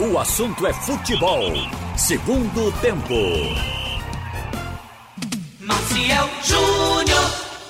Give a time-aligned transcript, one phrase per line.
[0.00, 1.40] O assunto é futebol.
[1.96, 3.14] Segundo tempo.
[5.58, 7.20] Maciel Júnior.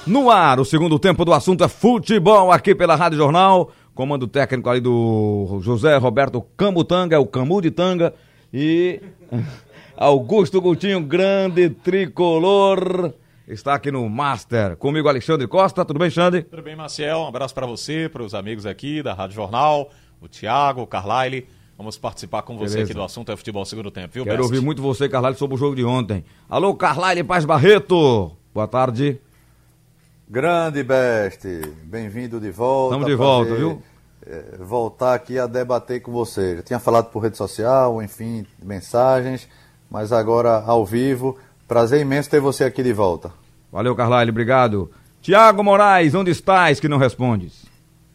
[0.07, 3.71] No ar, o segundo tempo do assunto é futebol aqui pela Rádio Jornal.
[3.95, 8.13] Comando técnico ali do José Roberto Camutanga, é o Camu de Tanga.
[8.53, 9.01] E
[9.97, 13.15] Augusto Coutinho, grande tricolor,
[13.49, 14.77] está aqui no Master.
[14.77, 15.83] Comigo, Alexandre Costa.
[15.83, 16.43] Tudo bem, Xande?
[16.43, 17.21] Tudo bem, Marcel?
[17.21, 19.89] Um abraço para você, para os amigos aqui da Rádio Jornal,
[20.21, 21.49] o Thiago, o Carlyle.
[21.79, 22.91] Vamos participar com você Beleza.
[22.91, 24.53] aqui do assunto é futebol segundo tempo, viu, Quero Best?
[24.53, 26.25] ouvir muito você, Carlalho, sobre o jogo de ontem.
[26.51, 28.33] Alô, Carlalho Paz Barreto.
[28.53, 29.21] Boa tarde.
[30.29, 31.45] Grande Best,
[31.85, 32.97] bem-vindo de volta.
[32.97, 33.81] Tamo de volta, viu?
[34.27, 36.57] eh, voltar aqui a debater com você.
[36.57, 39.49] Já tinha falado por rede social, enfim, mensagens,
[39.89, 41.39] mas agora ao vivo.
[41.69, 43.31] Prazer imenso ter você aqui de volta.
[43.71, 44.91] Valeu, Carlalho, obrigado.
[45.23, 47.65] Tiago Moraes, onde estás que não respondes?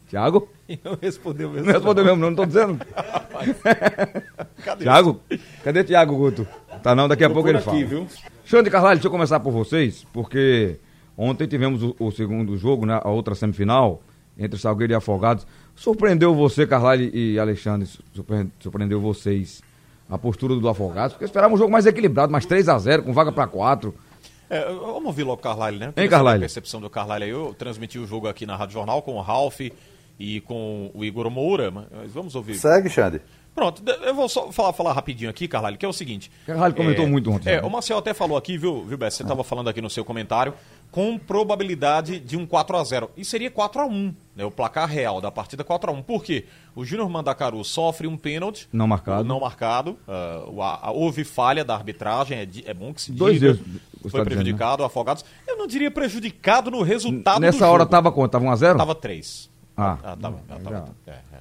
[0.09, 0.49] Tiago?
[0.83, 1.65] Não respondeu mesmo.
[1.67, 2.79] Não respondeu mesmo, não, não tô dizendo.
[4.63, 4.83] Cadê?
[4.83, 5.19] Tiago?
[5.63, 6.47] Cadê Tiago Guto?
[6.81, 7.85] Tá não, daqui a pouco ele aqui, fala.
[7.85, 8.07] viu?
[8.45, 10.79] Xande Carvalho, deixa eu começar por vocês, porque
[11.17, 14.01] ontem tivemos o, o segundo jogo, né, a outra semifinal,
[14.37, 15.45] entre Salgueiro e Afogados.
[15.75, 19.61] Surpreendeu você, Carvalho e Alexandre, surpre- surpreendeu vocês
[20.09, 23.13] a postura do Afogados, porque esperava um jogo mais equilibrado, mais 3 a 0 com
[23.13, 23.93] vaga para 4
[24.49, 25.93] É, vamos ouvir logo o Carlyle, né?
[25.97, 26.37] Hein, Carlyle?
[26.37, 27.29] A percepção do Carlyle aí.
[27.29, 29.59] Eu transmiti o jogo aqui na Rádio Jornal com o Ralph
[30.35, 32.55] e com o Igor Moura, mas vamos ouvir.
[32.55, 33.21] Segue, Xande.
[33.55, 36.31] Pronto, eu vou só falar, falar rapidinho aqui, Carlalho, que é o seguinte.
[36.43, 37.67] Carlalho comentou muito ontem, É, né?
[37.67, 39.13] o Marcel até falou aqui, viu, viu Bess?
[39.13, 40.55] Você estava falando aqui no seu comentário,
[40.89, 44.43] com probabilidade de um 4 a 0 E seria 4 a 1 né?
[44.43, 46.45] O placar real da partida 4 a 1 Por quê?
[46.75, 48.67] O Júnior Mandacaru sofre um pênalti.
[48.73, 49.23] Não marcado.
[49.23, 49.99] Não marcado.
[50.51, 53.53] o- a- a- houve falha da arbitragem, é, é bom que se Dois diga.
[53.55, 53.59] tá
[54.01, 55.23] Foi dizendo, prejudicado, o Afogados.
[55.47, 57.91] Eu não diria prejudicado no resultado do Nessa hora jogo.
[57.91, 58.31] tava quanto?
[58.31, 59.52] Tava 1 a 0 Tava 3.
[59.75, 61.37] Ah, Ah, tava, ah, tava, é, é.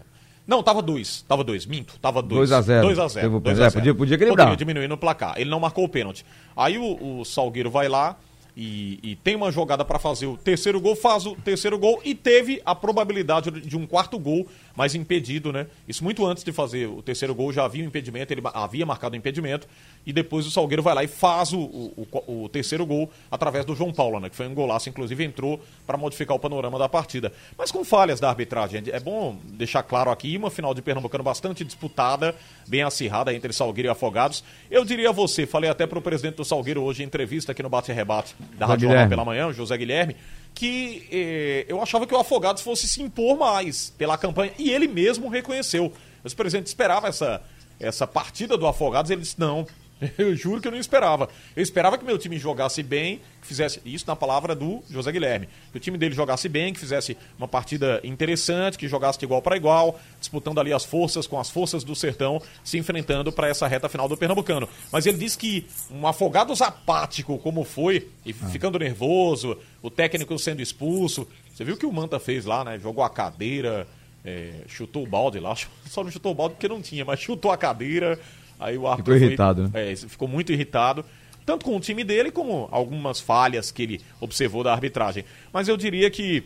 [0.47, 1.22] Não, tava 2.
[1.28, 1.98] Tava 2, minto.
[2.00, 2.50] Tava 2.
[2.50, 2.86] 2 a 0.
[2.86, 3.24] 2 a 0.
[3.27, 3.62] Teve o 2 pênalti.
[3.62, 3.80] a É, 0.
[3.80, 4.47] podia- podia equilibrar.
[4.48, 5.34] Poderia diminuir no placar.
[5.36, 6.24] Ele não marcou o pênalti.
[6.56, 8.17] Aí o, o Salgueiro vai lá
[8.56, 12.14] e, e tem uma jogada para fazer o terceiro gol, faz o terceiro gol e
[12.14, 14.46] teve a probabilidade de um quarto gol,
[14.77, 15.66] mas impedido, né?
[15.86, 19.14] Isso muito antes de fazer o terceiro gol, já havia um impedimento, ele havia marcado
[19.14, 19.66] o impedimento,
[20.06, 23.74] e depois o Salgueiro vai lá e faz o, o, o- terceiro gol através do
[23.74, 24.28] João Paulo, né?
[24.30, 27.32] Que foi um golaço, inclusive entrou para modificar o panorama da partida.
[27.56, 28.82] Mas com falhas da arbitragem.
[28.92, 32.34] É bom deixar claro aqui, uma final de Pernambucano bastante disputada,
[32.66, 34.42] bem acirrada entre Salgueiro e Afogados.
[34.70, 37.62] Eu diria a você, falei até para o presidente do Salgueiro hoje em entrevista aqui
[37.62, 40.16] no Bate e Rebate da Rádio Jornal pela manhã, José Guilherme,
[40.55, 44.52] que eh, eu achava que o Afogados fosse se impor mais pela campanha.
[44.58, 45.92] E ele mesmo reconheceu.
[46.24, 47.42] O presidente esperava essa,
[47.80, 49.67] essa partida do Afogados, ele disse, não,
[50.18, 51.29] eu juro que eu não esperava.
[51.55, 55.48] Eu esperava que meu time jogasse bem, que fizesse isso na palavra do José Guilherme.
[55.70, 59.41] Que o time dele jogasse bem, que fizesse uma partida interessante, que jogasse de igual
[59.41, 63.67] para igual, disputando ali as forças com as forças do sertão, se enfrentando para essa
[63.67, 64.68] reta final do Pernambucano.
[64.91, 70.61] Mas ele disse que um Afogados apático como foi, e ficando nervoso, o técnico sendo
[70.61, 71.27] expulso.
[71.55, 72.79] Você viu o que o Manta fez lá, né?
[72.79, 73.86] Jogou a cadeira,
[74.24, 75.55] é, chutou o balde lá,
[75.89, 78.18] só não chutou o balde porque não tinha, mas chutou a cadeira.
[78.62, 79.92] Aí o árbitro Ficou foi- irritado, né?
[79.92, 81.05] é, ficou muito irritado,
[81.45, 85.24] tanto com o time dele como algumas falhas que ele observou da arbitragem.
[85.52, 86.45] Mas eu diria que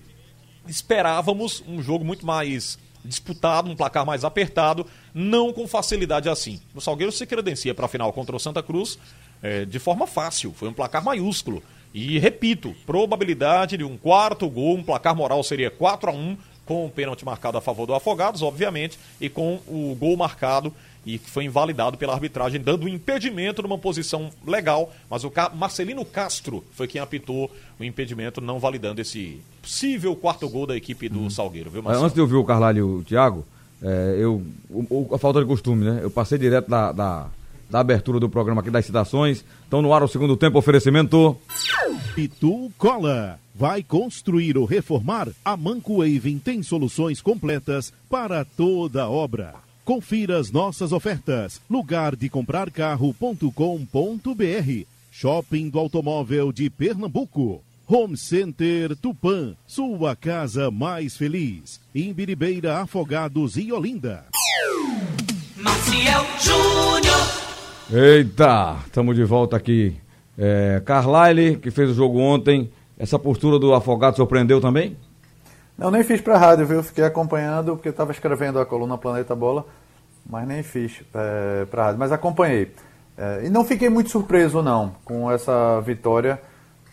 [0.66, 4.84] esperávamos um jogo muito mais disputado, um placar mais apertado,
[5.14, 6.60] não com facilidade assim.
[6.74, 8.98] O Salgueiro se credencia para a final contra o Santa Cruz
[9.42, 11.62] é, de forma fácil, foi um placar maiúsculo.
[11.94, 16.84] E repito, probabilidade de um quarto gol, um placar moral seria 4 a 1 com
[16.84, 20.74] o pênalti marcado a favor do Afogados, obviamente, e com o gol marcado
[21.06, 26.04] e que foi invalidado pela arbitragem, dando um impedimento numa posição legal, mas o Marcelino
[26.04, 31.30] Castro foi quem apitou o impedimento, não validando esse possível quarto gol da equipe do
[31.30, 32.04] Salgueiro, viu, É, Marcelo?
[32.06, 33.46] Antes de ouvir o Carlalho e o Thiago,
[33.80, 36.00] é, eu, o- o- a falta de costume, né?
[36.02, 37.28] Eu passei direto da, da,
[37.70, 39.44] da abertura do programa aqui das citações.
[39.68, 41.36] Então, no ar, o segundo tempo, oferecimento.
[42.14, 43.38] Pitu Cola.
[43.58, 45.28] Vai construir ou reformar?
[45.42, 49.54] A Manco Waving tem soluções completas para toda obra.
[49.86, 51.60] Confira as nossas ofertas.
[51.70, 53.52] Lugar de comprar carro.com.br.
[55.12, 57.62] Shopping do Automóvel de Pernambuco.
[57.86, 59.54] Home Center Tupã.
[59.64, 61.80] Sua casa mais feliz.
[61.94, 64.24] Em Biribeira, Afogados e Olinda.
[65.56, 67.16] Maciel Júnior.
[67.88, 69.94] Eita, estamos de volta aqui.
[70.36, 72.68] É, Carlyle, que fez o jogo ontem.
[72.98, 74.96] Essa postura do Afogado surpreendeu também?
[75.76, 76.82] Não, nem fiz pra rádio, viu?
[76.82, 79.66] Fiquei acompanhando porque estava escrevendo a coluna Planeta Bola,
[80.28, 81.98] mas nem fiz é, pra rádio.
[81.98, 82.72] Mas acompanhei.
[83.16, 86.40] É, e não fiquei muito surpreso, não, com essa vitória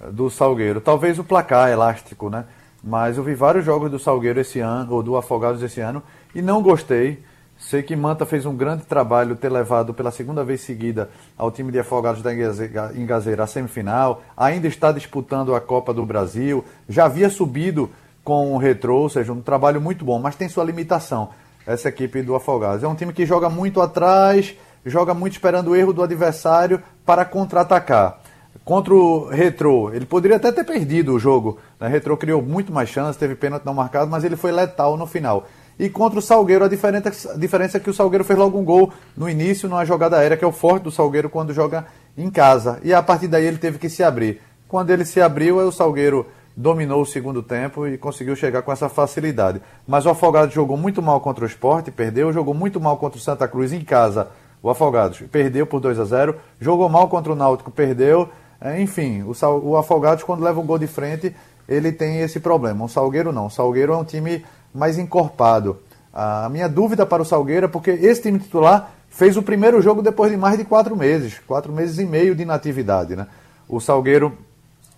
[0.02, 0.82] é, do Salgueiro.
[0.82, 2.46] Talvez o placar elástico, né?
[2.84, 6.04] Mas eu vi vários jogos do Salgueiro esse ano, ou do Afogados esse ano,
[6.36, 7.24] e não gostei
[7.58, 11.72] Sei que Manta fez um grande trabalho ter levado pela segunda vez seguida ao time
[11.72, 14.22] de Afogados da Engazeira à semifinal.
[14.36, 16.66] Ainda está disputando a Copa do Brasil.
[16.90, 17.90] Já havia subido
[18.24, 21.30] com o Retrô, ou seja, um trabalho muito bom, mas tem sua limitação.
[21.66, 22.84] Essa equipe do Afogados.
[22.84, 24.56] É um time que joga muito atrás,
[24.86, 28.20] joga muito esperando o erro do adversário para contra-atacar.
[28.66, 31.60] Contra o Retrô, ele poderia até ter perdido o jogo.
[31.80, 31.88] Né?
[31.88, 35.48] Retrô criou muito mais chances, teve pênalti não marcado, mas ele foi letal no final.
[35.78, 38.64] E contra o Salgueiro, a diferença, a diferença é que o Salgueiro fez logo um
[38.64, 41.88] gol no início, numa jogada aérea, que é o forte do Salgueiro quando joga
[42.18, 42.80] em casa.
[42.84, 44.40] E a partir daí ele teve que se abrir.
[44.68, 46.25] Quando ele se abriu, o Salgueiro
[46.56, 49.62] dominou o segundo tempo e conseguiu chegar com essa facilidade.
[49.88, 53.22] Mas o Afogados jogou muito mal contra o Esporte, perdeu, jogou muito mal contra o
[53.22, 54.30] Santa Cruz em casa.
[54.62, 58.30] O Afogados perdeu por 2 a 0 jogou mal contra o Náutico, perdeu.
[58.62, 59.34] É, enfim, o,
[59.64, 61.36] o Afogados, quando leva um gol de frente,
[61.68, 62.86] ele tem esse problema.
[62.86, 63.48] O Salgueiro não.
[63.48, 65.78] O Salgueiro é um time mais encorpado.
[66.14, 70.02] A minha dúvida para o Salgueiro é porque esse time titular fez o primeiro jogo
[70.02, 73.16] depois de mais de quatro meses, quatro meses e meio de inatividade.
[73.16, 73.28] Né?
[73.68, 74.38] O Salgueiro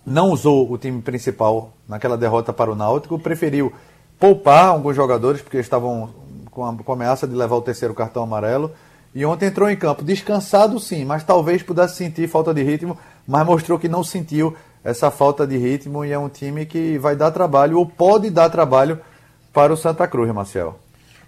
[0.06, 3.72] não usou o time principal naquela derrota para o Náutico, preferiu
[4.18, 6.10] poupar alguns jogadores porque estavam
[6.50, 8.70] com a, com a ameaça de levar o terceiro cartão amarelo.
[9.14, 13.44] E ontem entrou em campo descansado sim, mas talvez pudesse sentir falta de ritmo, mas
[13.44, 14.54] mostrou que não sentiu
[14.84, 18.48] essa falta de ritmo e é um time que vai dar trabalho ou pode dar
[18.48, 19.00] trabalho
[19.52, 20.78] para o Santa Cruz, Marcel.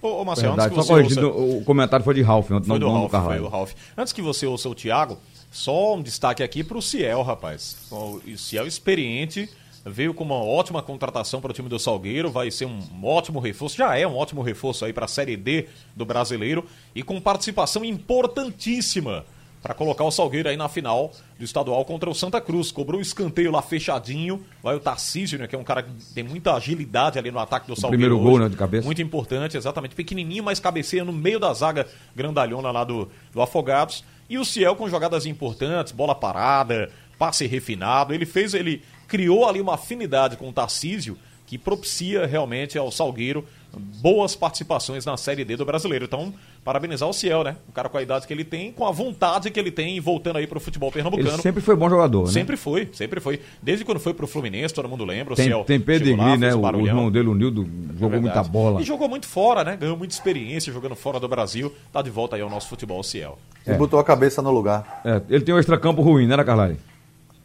[0.01, 1.27] Ô, ô Marcel, Verdade, antes que você ouça...
[1.27, 3.73] o comentário foi de Ralf, não, foi do não Ralf, foi do Ralf.
[3.97, 5.19] Antes que você ouça o Thiago,
[5.51, 7.77] só um destaque aqui para o Ciel, rapaz.
[7.91, 9.49] O Ciel experiente,
[9.85, 13.77] veio com uma ótima contratação para o time do Salgueiro, vai ser um ótimo reforço,
[13.77, 15.67] já é um ótimo reforço aí para a Série D
[15.97, 16.65] do Brasileiro
[16.95, 19.25] e com participação importantíssima
[19.63, 22.71] para colocar o Salgueiro aí na final do estadual contra o Santa Cruz.
[22.71, 24.45] Cobrou o escanteio lá fechadinho.
[24.63, 27.67] Vai o Tarcísio, né, que é um cara que tem muita agilidade ali no ataque
[27.67, 28.03] do o Salgueiro.
[28.05, 28.87] Primeiro gol, né, de cabeça.
[28.87, 29.95] Muito importante, exatamente.
[29.95, 34.05] Pequenininho, mas cabeceia no meio da zaga grandalhona lá do, do Afogados.
[34.29, 38.13] E o Ciel com jogadas importantes, bola parada, passe refinado.
[38.13, 41.17] Ele fez, ele criou ali uma afinidade com o Tarcísio
[41.47, 43.47] que propicia realmente ao Salgueiro
[43.77, 46.05] boas participações na Série D do Brasileiro.
[46.05, 46.33] Então,
[46.65, 47.57] parabenizar o Ciel, né?
[47.69, 50.37] O cara com a idade que ele tem, com a vontade que ele tem, voltando
[50.37, 51.31] aí pro futebol pernambucano.
[51.31, 52.33] Ele sempre foi bom jogador, né?
[52.33, 53.41] Sempre foi, sempre foi.
[53.63, 55.65] Desde quando foi pro Fluminense, todo mundo lembra, o tem, Ciel.
[55.65, 56.55] Tem pedigree, né?
[56.55, 58.81] O, o, irmão dele, o Nildo, jogou é muita bola.
[58.81, 59.77] E jogou muito fora, né?
[59.77, 61.73] Ganhou muita experiência jogando fora do Brasil.
[61.93, 63.39] Tá de volta aí ao nosso futebol, o Ciel.
[63.69, 63.77] E é.
[63.77, 65.03] botou a cabeça no lugar.
[65.05, 66.77] É, ele tem um extracampo ruim, né, Carlai?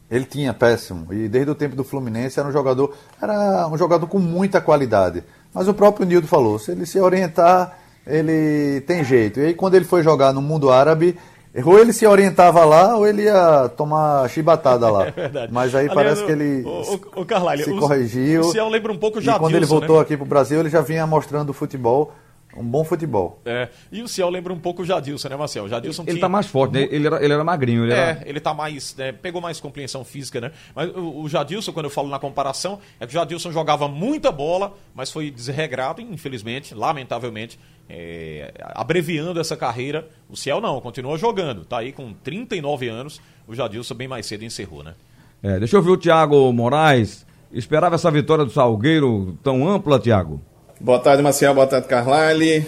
[0.09, 1.13] Ele tinha péssimo.
[1.13, 5.23] E desde o tempo do Fluminense era um jogador, era um jogador com muita qualidade.
[5.53, 9.39] Mas o próprio Nildo falou, se ele se orientar, ele tem jeito.
[9.39, 11.17] E aí quando ele foi jogar no mundo árabe,
[11.65, 15.07] ou ele se orientava lá, ou ele ia tomar chibatada lá.
[15.09, 15.51] É verdade.
[15.51, 18.41] Mas aí Aliás, parece que ele o, o, o Carlalho, se o, corrigiu.
[18.41, 20.01] O Ciel lembra um pouco já E quando ele voltou né?
[20.01, 22.13] aqui para o Brasil, ele já vinha mostrando o futebol
[22.55, 23.39] um bom futebol.
[23.45, 23.69] É.
[23.91, 25.65] E o Ciel lembra um pouco o Jadilson, né, Marcel?
[25.65, 26.21] O Jadilson ele, tinha...
[26.21, 26.88] tá mais forte, né?
[26.91, 27.83] Ele era, ele era magrinho.
[27.83, 28.23] Ele é, era...
[28.25, 28.95] ele tá mais.
[28.95, 30.51] Né, pegou mais compreensão física, né?
[30.75, 34.31] Mas o, o, Jadilson, quando eu falo na comparação, é que o Jadilson jogava muita
[34.31, 37.59] bola, mas foi desregrado, infelizmente, lamentavelmente,
[37.89, 40.07] é, abreviando essa carreira.
[40.29, 41.65] O Ciel não, continua jogando.
[41.65, 43.21] Tá aí com 39 anos.
[43.47, 44.94] O Jadilson bem mais cedo encerrou, né?
[45.41, 47.25] É, deixa eu ver o Thiago Moraes.
[47.51, 50.41] Esperava essa vitória do Salgueiro tão ampla, Thiago?
[50.83, 51.56] Boa tarde, Marcial.
[51.56, 52.68] Boa tarde, Carlyle.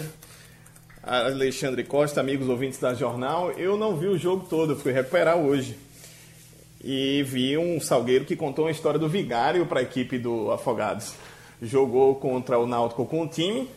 [1.02, 3.50] Alexandre Costa, amigos ouvintes da Jornal.
[3.50, 5.76] Eu não vi o jogo todo, fui recuperar hoje.
[6.82, 11.12] E vi um Salgueiro que contou uma história do Vigário para a equipe do Afogados.
[11.60, 13.68] Jogou contra o Náutico com um time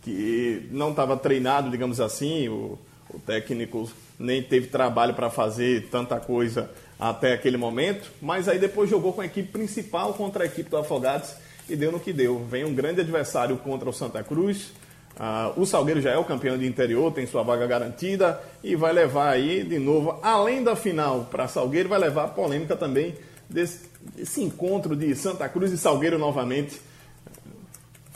[0.00, 2.78] que não estava treinado, digamos assim, o,
[3.12, 3.86] o técnico
[4.18, 9.20] nem teve trabalho para fazer tanta coisa até aquele momento, mas aí depois jogou com
[9.20, 12.44] a equipe principal contra a equipe do Afogados e deu no que deu.
[12.44, 14.72] Vem um grande adversário contra o Santa Cruz.
[15.14, 18.92] Uh, o Salgueiro já é o campeão de interior, tem sua vaga garantida e vai
[18.92, 23.14] levar aí de novo, além da final para Salgueiro, vai levar a polêmica também
[23.48, 26.80] desse, desse, encontro de Santa Cruz e Salgueiro novamente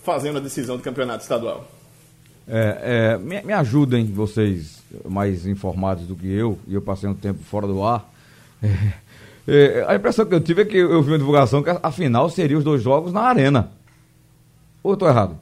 [0.02, 1.69] fazendo a decisão do campeonato estadual.
[2.49, 7.14] É, é, me, me ajudem vocês mais informados do que eu, e eu passei um
[7.14, 8.12] tempo fora do ar.
[8.61, 8.93] É,
[9.50, 12.28] é, a impressão que eu tive é que eu vi uma divulgação que a, final
[12.28, 13.71] seria os dois jogos na arena.
[14.83, 15.38] Ou estou errado?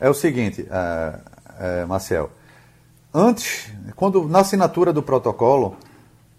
[0.00, 1.18] É o seguinte, é,
[1.60, 2.28] é, Marcel.
[3.14, 5.76] Antes, quando na assinatura do protocolo,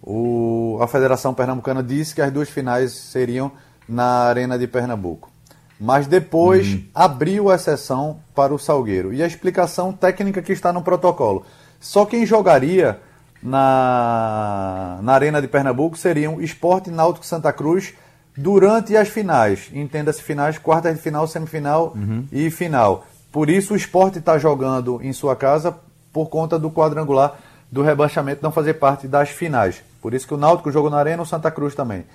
[0.02, 3.52] o, a Federação Pernambucana disse que as duas finais seriam
[3.88, 5.32] na Arena de Pernambuco.
[5.80, 6.84] Mas depois uhum.
[6.94, 9.14] abriu a exceção para o Salgueiro.
[9.14, 11.46] E a explicação técnica que está no protocolo.
[11.80, 13.00] Só quem jogaria
[13.42, 17.94] na, na Arena de Pernambuco seriam Esporte Náutico Santa Cruz
[18.36, 19.70] durante as finais.
[19.74, 22.26] Entenda-se finais, quartas de final, semifinal uhum.
[22.32, 23.06] e final.
[23.32, 25.76] Por isso o esporte está jogando em sua casa
[26.12, 27.36] por conta do quadrangular
[27.72, 29.84] do rebaixamento não fazer parte das finais.
[30.02, 32.06] Por isso que o Náutico jogou na Arena o Santa Cruz também.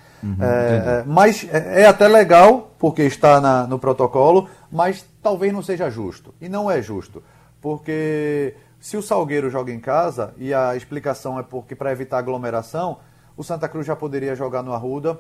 [0.40, 5.62] É, é, mas é, é até legal, porque está na- no protocolo, mas talvez não
[5.62, 6.35] seja justo.
[6.40, 7.23] E não é justo.
[7.61, 8.54] Porque
[8.85, 12.99] se o Salgueiro joga em casa, e a explicação é porque para evitar aglomeração,
[13.35, 15.19] o Santa Cruz já poderia jogar no Arruda,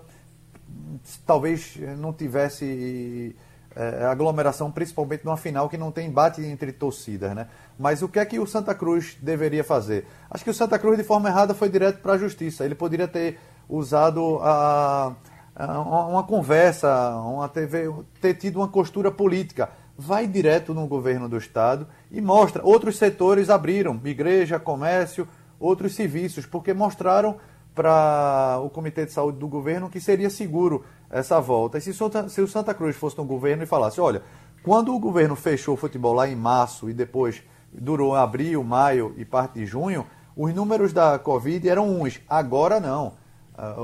[1.26, 3.34] talvez não tivesse
[3.74, 7.48] é, aglomeração, principalmente numa final que não tem embate entre torcidas, né?
[7.78, 10.06] Mas o que é que o Santa Cruz deveria fazer?
[10.30, 12.66] Acho que o Santa Cruz, de forma errada, foi direto para a justiça.
[12.66, 15.14] Ele poderia ter usado a,
[15.56, 17.90] a- uma conversa, uma TV,
[18.20, 19.70] ter tido uma costura política.
[19.96, 22.64] Vai direto no governo do Estado e mostra.
[22.64, 27.36] Outros setores abriram, igreja, comércio, outros serviços, porque mostraram
[27.74, 31.78] para o Comitê de Saúde do governo que seria seguro essa volta.
[31.78, 34.22] E se, se o Santa Cruz fosse no governo e falasse, olha,
[34.62, 39.24] quando o governo fechou o futebol lá em março e depois durou abril, maio e
[39.24, 42.20] parte de junho, os números da Covid eram uns.
[42.28, 43.14] Agora não.
[43.56, 43.76] Ah,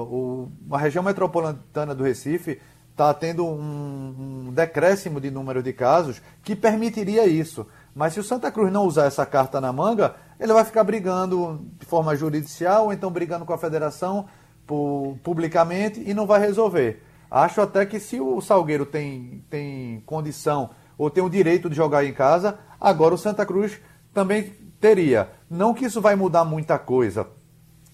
[0.73, 2.61] a região metropolitana do Recife
[3.01, 7.67] está tendo um, um decréscimo de número de casos que permitiria isso.
[7.95, 11.61] Mas se o Santa Cruz não usar essa carta na manga, ele vai ficar brigando
[11.79, 14.27] de forma judicial ou então brigando com a federação
[14.67, 17.03] pu- publicamente e não vai resolver.
[17.31, 22.05] Acho até que se o Salgueiro tem, tem condição ou tem o direito de jogar
[22.05, 23.81] em casa, agora o Santa Cruz
[24.13, 25.31] também teria.
[25.49, 27.27] Não que isso vai mudar muita coisa,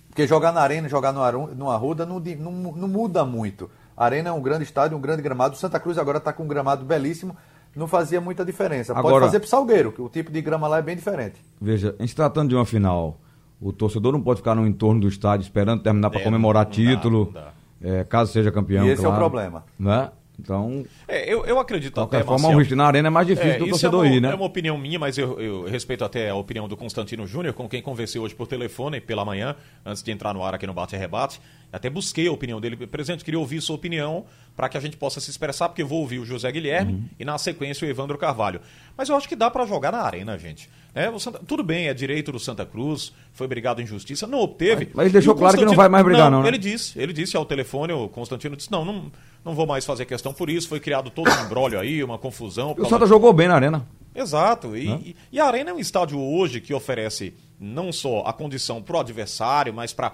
[0.09, 3.71] porque jogar na Arena jogar no, no Arruda não, não, não muda muito.
[3.97, 5.57] Arena é um grande estádio, um grande gramado.
[5.57, 7.37] Santa Cruz agora está com um gramado belíssimo,
[7.75, 8.95] não fazia muita diferença.
[8.95, 11.43] Pode Agora- fazer para Salgueiro, que o tipo de grama lá é bem diferente.
[11.61, 13.19] Veja, em se tratando de uma final,
[13.61, 16.71] o torcedor não pode ficar no entorno do estádio esperando terminar para É, comemorar não
[16.71, 17.49] dá, título, não dá.
[17.83, 18.85] é, caso seja campeão.
[18.87, 19.25] E esse é o claro.
[19.31, 19.65] problema.
[19.79, 20.11] Né?
[20.39, 23.27] Então, É, eu, eu acredito de qualquer até, forma, o risco na arena é mais
[23.27, 24.33] difícil É, do isso torcedor é uma, ir, né?
[24.33, 27.69] É uma opinião minha, mas eu, eu respeito até a opinião do Constantino Júnior, com
[27.69, 30.95] quem conversei hoje por telefone pela manhã, antes de entrar no ar aqui no Bate
[30.95, 31.41] e Rebate.
[31.73, 32.77] Até busquei a opinião dele.
[32.87, 34.25] Presidente, queria ouvir sua opinião
[34.55, 37.05] para que a gente possa se expressar, porque eu vou ouvir o José Guilherme Uhum.
[37.19, 38.61] e na sequência o Evandro Carvalho.
[38.97, 40.71] Mas eu acho que dá para jogar na arena, gente.
[40.97, 41.11] Né?
[41.11, 44.87] O Santa- tudo bem, é direito do Santa Cruz, foi brigado em justiça, não obteve.
[44.87, 46.49] Mas- mas ele deixou o claro que não vai mais brigar, não, né?
[46.49, 49.13] Ele disse, ele disse ao telefone, o Constantino disse, não, não,
[49.45, 52.75] não vou mais fazer questão por isso, foi criado todo um embrólio aí, uma confusão.
[52.79, 53.87] o Santa jogou bem na arena.
[54.15, 54.75] Exato.
[54.75, 58.81] E, e- e a Arena é um estádio hoje que oferece não só a condição
[58.83, 60.13] pro adversário, mas para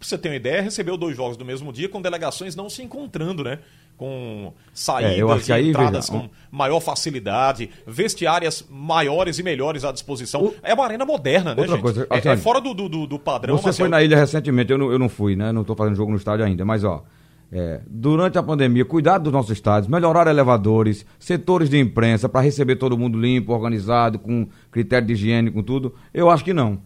[0.00, 3.44] você ter uma ideia, recebeu dois jogos do mesmo dia com delegações não se encontrando,
[3.44, 3.58] né?
[4.02, 9.38] Com saídas É, eu acho que e aí, entradas veja, com maior facilidade, vestiárias maiores
[9.38, 10.52] e melhores à disposição.
[10.60, 11.82] é uma arena moderna, né, Outra gente?
[11.82, 13.56] coisa, é, é fora do, do, do- padrão.
[13.56, 13.88] Você Marcelo.
[13.88, 15.52] foi na ilha recentemente, eu não, eu não fui, né?
[15.52, 17.04] Não estou fazendo jogo no estádio ainda, mas ó.
[17.52, 22.74] é, durante a pandemia, cuidado dos nossos estádios, melhorar elevadores, setores de imprensa para receber
[22.74, 25.94] todo mundo limpo, organizado, com critério de higiene, com tudo.
[26.12, 26.80] Eu acho que não.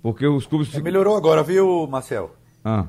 [0.00, 0.68] Porque os clubes.
[0.68, 2.30] ficam- Melhorou agora, viu, Marcel?
[2.64, 2.86] Ah,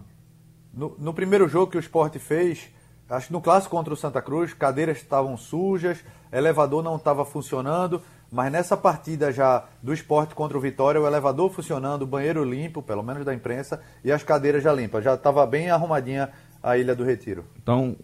[0.71, 2.69] No, no primeiro jogo que o esporte fez,
[3.09, 8.01] acho que no clássico contra o Santa Cruz, cadeiras estavam sujas, elevador não estava funcionando,
[8.31, 12.81] mas nessa partida já do esporte contra o Vitória, o elevador funcionando, o banheiro limpo,
[12.81, 15.03] pelo menos da imprensa, e as cadeiras já limpas.
[15.03, 16.29] Já estava bem arrumadinha
[16.61, 17.45] a Ilha do Retiro.
[17.61, 17.95] então,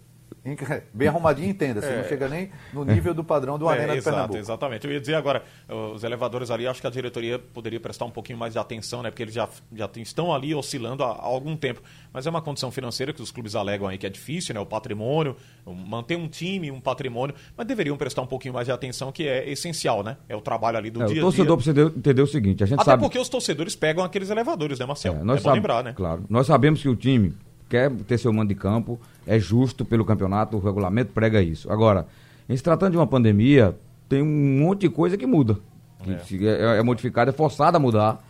[0.94, 4.12] Bem arrumadinha, entenda-se, não chega nem no nível do padrão do É, Arena de exato,
[4.16, 4.40] Pernambuco.
[4.40, 4.86] exatamente.
[4.86, 5.44] Eu ia dizer agora,
[5.94, 9.10] os elevadores ali, acho que a diretoria poderia prestar um pouquinho mais de atenção, né?
[9.10, 11.82] Porque eles já, já estão ali oscilando há, há algum tempo.
[12.14, 14.60] Mas é uma condição financeira que os clubes alegam aí que é difícil, né?
[14.62, 15.36] O patrimônio,
[15.66, 19.50] manter um time, um patrimônio, mas deveriam prestar um pouquinho mais de atenção, que é
[19.50, 20.18] essencial, né?
[20.30, 21.74] É o trabalho ali do é, dia o a torcedor dia.
[21.74, 23.02] precisa entender o seguinte: a gente Até sabe.
[23.02, 25.14] porque os torcedores pegam aqueles elevadores, né, Marcel?
[25.14, 25.94] É, É, nós bom sabe- lembrar, né?
[25.94, 26.24] Claro.
[26.30, 27.34] Nós sabemos que o time
[27.76, 31.72] quer ter seu mando de campo, é justo pelo campeonato, o regulamento prega isso.
[31.72, 32.08] Agora,
[32.48, 33.76] em se tratando de uma pandemia,
[34.08, 35.58] tem um monte de coisa que muda.
[36.04, 38.24] Que se- é, é modificada, é forçada a mudar,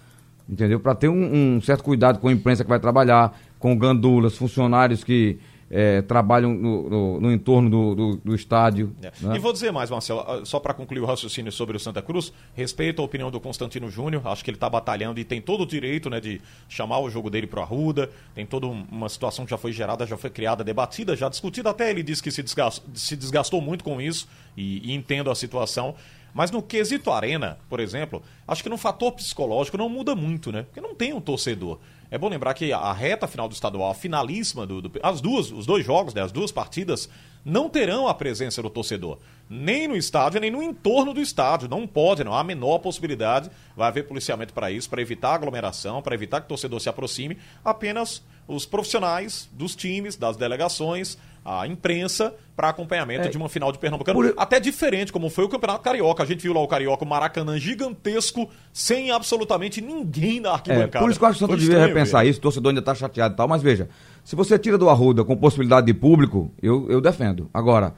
[0.50, 0.80] entendeu?
[0.80, 5.04] Para ter um, um certo cuidado com a imprensa que vai trabalhar, com gandulas, funcionários
[5.04, 5.38] que
[5.70, 8.96] é, trabalham no, no- no entorno do, do- do estádio.
[9.02, 9.12] É.
[9.22, 9.36] né?
[9.36, 12.32] E vou dizer mais, Marcelo, ah, só para concluir o raciocínio sobre o Santa Cruz,
[12.54, 15.66] respeito a opinião do Constantino Júnior, acho que ele está batalhando e tem todo o
[15.66, 19.52] direito né, de chamar o jogo dele pro Arruda, tem toda um- uma situação que
[19.52, 22.86] já foi gerada, já foi criada, debatida, já discutida, até ele disse que se desgastou,
[22.94, 25.96] se desgastou muito com isso e, e entendo a situação.
[26.34, 30.64] Mas no quesito arena, por exemplo, acho que no fator psicológico não muda muito, né?
[30.64, 31.80] Porque não tem um torcedor.
[32.12, 35.52] É bom lembrar que a reta final do estadual, a finalíssima, do, do- as duas,
[35.52, 37.10] os dois jogos, né, as duas partidas,
[37.44, 39.18] não terão a presença do torcedor.
[39.50, 41.68] Nem no estádio, nem no entorno do estádio.
[41.70, 43.50] Não pode, não há a menor possibilidade.
[43.76, 47.38] Vai haver policiamento para isso, para evitar aglomeração, para evitar que o torcedor se aproxime.
[47.64, 53.30] Apenas os profissionais dos times, das delegações, a imprensa, para acompanhamento É.
[53.30, 54.20] de uma final de Pernambucano.
[54.20, 56.24] Por- Até diferente, como foi o Campeonato Carioca.
[56.24, 61.00] A gente viu lá o Carioca, o Maracanã gigantesco, sem absolutamente ninguém na É, arquibancada.
[61.00, 62.30] por isso que eu acho que o Santa devia repensar ver.
[62.32, 63.90] isso, o torcedor ainda está chateado e tal, mas veja,
[64.24, 67.48] se você tira do Arruda com possibilidade de público, eu, eu defendo.
[67.54, 67.94] Agora,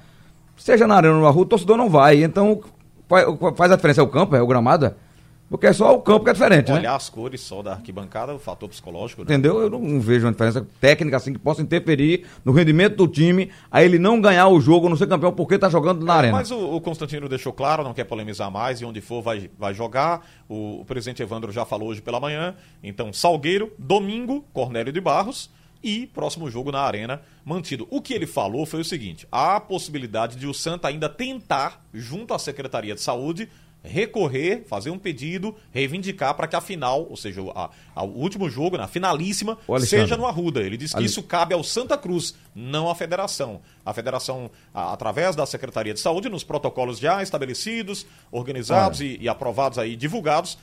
[0.57, 2.61] seja na arena ou no Arruda, o torcedor não vai, então
[3.07, 3.25] faz,
[3.55, 4.93] faz a diferença, é o campo, é o gramado, é?
[5.49, 6.79] Porque é só o campo que é diferente, né?
[6.79, 9.25] Olhar as cores só da arquibancada, o fator psicológico, né?
[9.25, 9.61] Entendeu?
[9.61, 13.83] Eu não vejo uma diferença técnica assim que possa interferir no rendimento do time, a
[13.83, 16.33] ele não ganhar o jogo, não ser campeão, porque tá jogando na arena.
[16.33, 19.73] Mas o, o Constantino deixou claro, não quer polemizar mais, e onde for vai, vai
[19.73, 20.27] jogar.
[20.49, 22.53] O, o presidente Evandro já falou hoje pela manhã.
[22.83, 25.49] Então, Salgueiro, domingo, Cornélio de Barros
[25.83, 27.87] e próximo jogo na Arena mantido.
[27.89, 31.85] O que ele falou foi o seguinte: há a possibilidade de o Santa ainda tentar,
[31.93, 33.49] junto à Secretaria de Saúde,
[33.87, 38.49] recorrer, fazer um pedido, reivindicar para que a final, ou seja, a, a- o último
[38.49, 40.61] jogo, na finalíssima, seja no Arruda.
[40.61, 43.61] Ele disse que Ale- isso cabe ao Santa Cruz, não à federação.
[43.85, 49.29] A federação, a- através da Secretaria de Saúde, nos protocolos já estabelecidos, organizados e, e
[49.29, 50.57] aprovados aí, divulgados,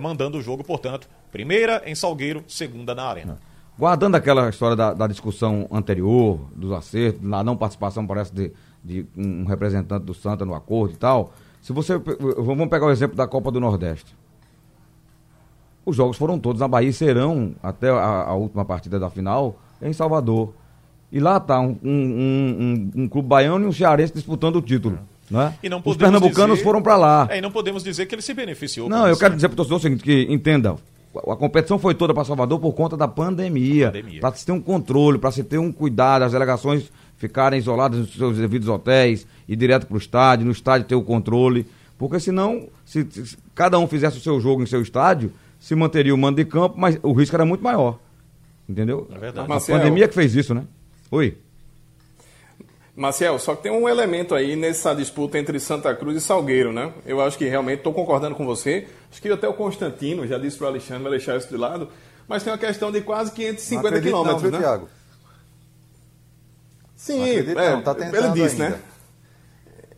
[0.00, 3.38] mandando o jogo, portanto, primeira em Salgueiro, segunda na Arena.
[3.76, 8.52] Guardando aquela história da, da discussão anterior, dos acertos, na não participação, parece, de,
[8.84, 11.32] de um representante do Santa no acordo e tal,
[11.64, 11.96] se você.
[11.96, 14.14] Vamos pegar o exemplo da Copa do Nordeste.
[15.86, 17.94] Os jogos foram todos na Bahia e serão, até a,
[18.24, 20.52] a última partida da final, em Salvador.
[21.10, 24.98] E lá está um, um, um, um- clube baiano e um cearense disputando o título.
[25.30, 25.54] Né?
[25.62, 27.26] E não Os pernambucanos dizer- foram para lá.
[27.30, 28.88] É, e não podemos dizer que ele se beneficiou.
[28.90, 29.36] Não, eu isso, quero né?
[29.36, 30.72] dizer para o torcedor o seguinte, que entenda,
[31.16, 33.86] a a competição foi toda para Salvador por conta da pandemia.
[33.86, 34.20] Pandemia.
[34.20, 38.14] Para se ter um controle, para se ter um cuidado, as delegações ficarem isoladas nos
[38.14, 41.66] seus devidos hotéis, ir direto para o estádio, no estádio ter o controle.
[41.98, 46.14] Porque senão, se, se cada um fizesse o seu jogo em seu estádio, se manteria
[46.14, 47.98] o mando de campo, mas o risco era muito maior.
[48.68, 49.08] Entendeu?
[49.14, 49.52] É verdade.
[49.52, 50.64] A pandemia que fez isso, né?
[51.10, 51.36] Oi.
[52.96, 56.92] Marcel, só que tem um elemento aí nessa disputa entre Santa Cruz e Salgueiro, né?
[57.04, 58.86] Eu acho que realmente estou concordando com você.
[59.10, 61.88] Acho que até o Constantino já disse para o Alexandre, vai deixar isso de lado.
[62.28, 64.58] Mas tem uma questão de quase 550 não acredito quilômetros, né?
[64.58, 64.88] Thiago?
[67.04, 68.76] Sim, acredito é, não, tá ele disse, ainda.
[68.76, 68.82] né?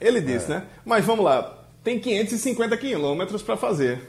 [0.01, 0.65] Ele disse, né?
[0.85, 4.01] Mas vamos lá, tem 550 quilômetros para fazer.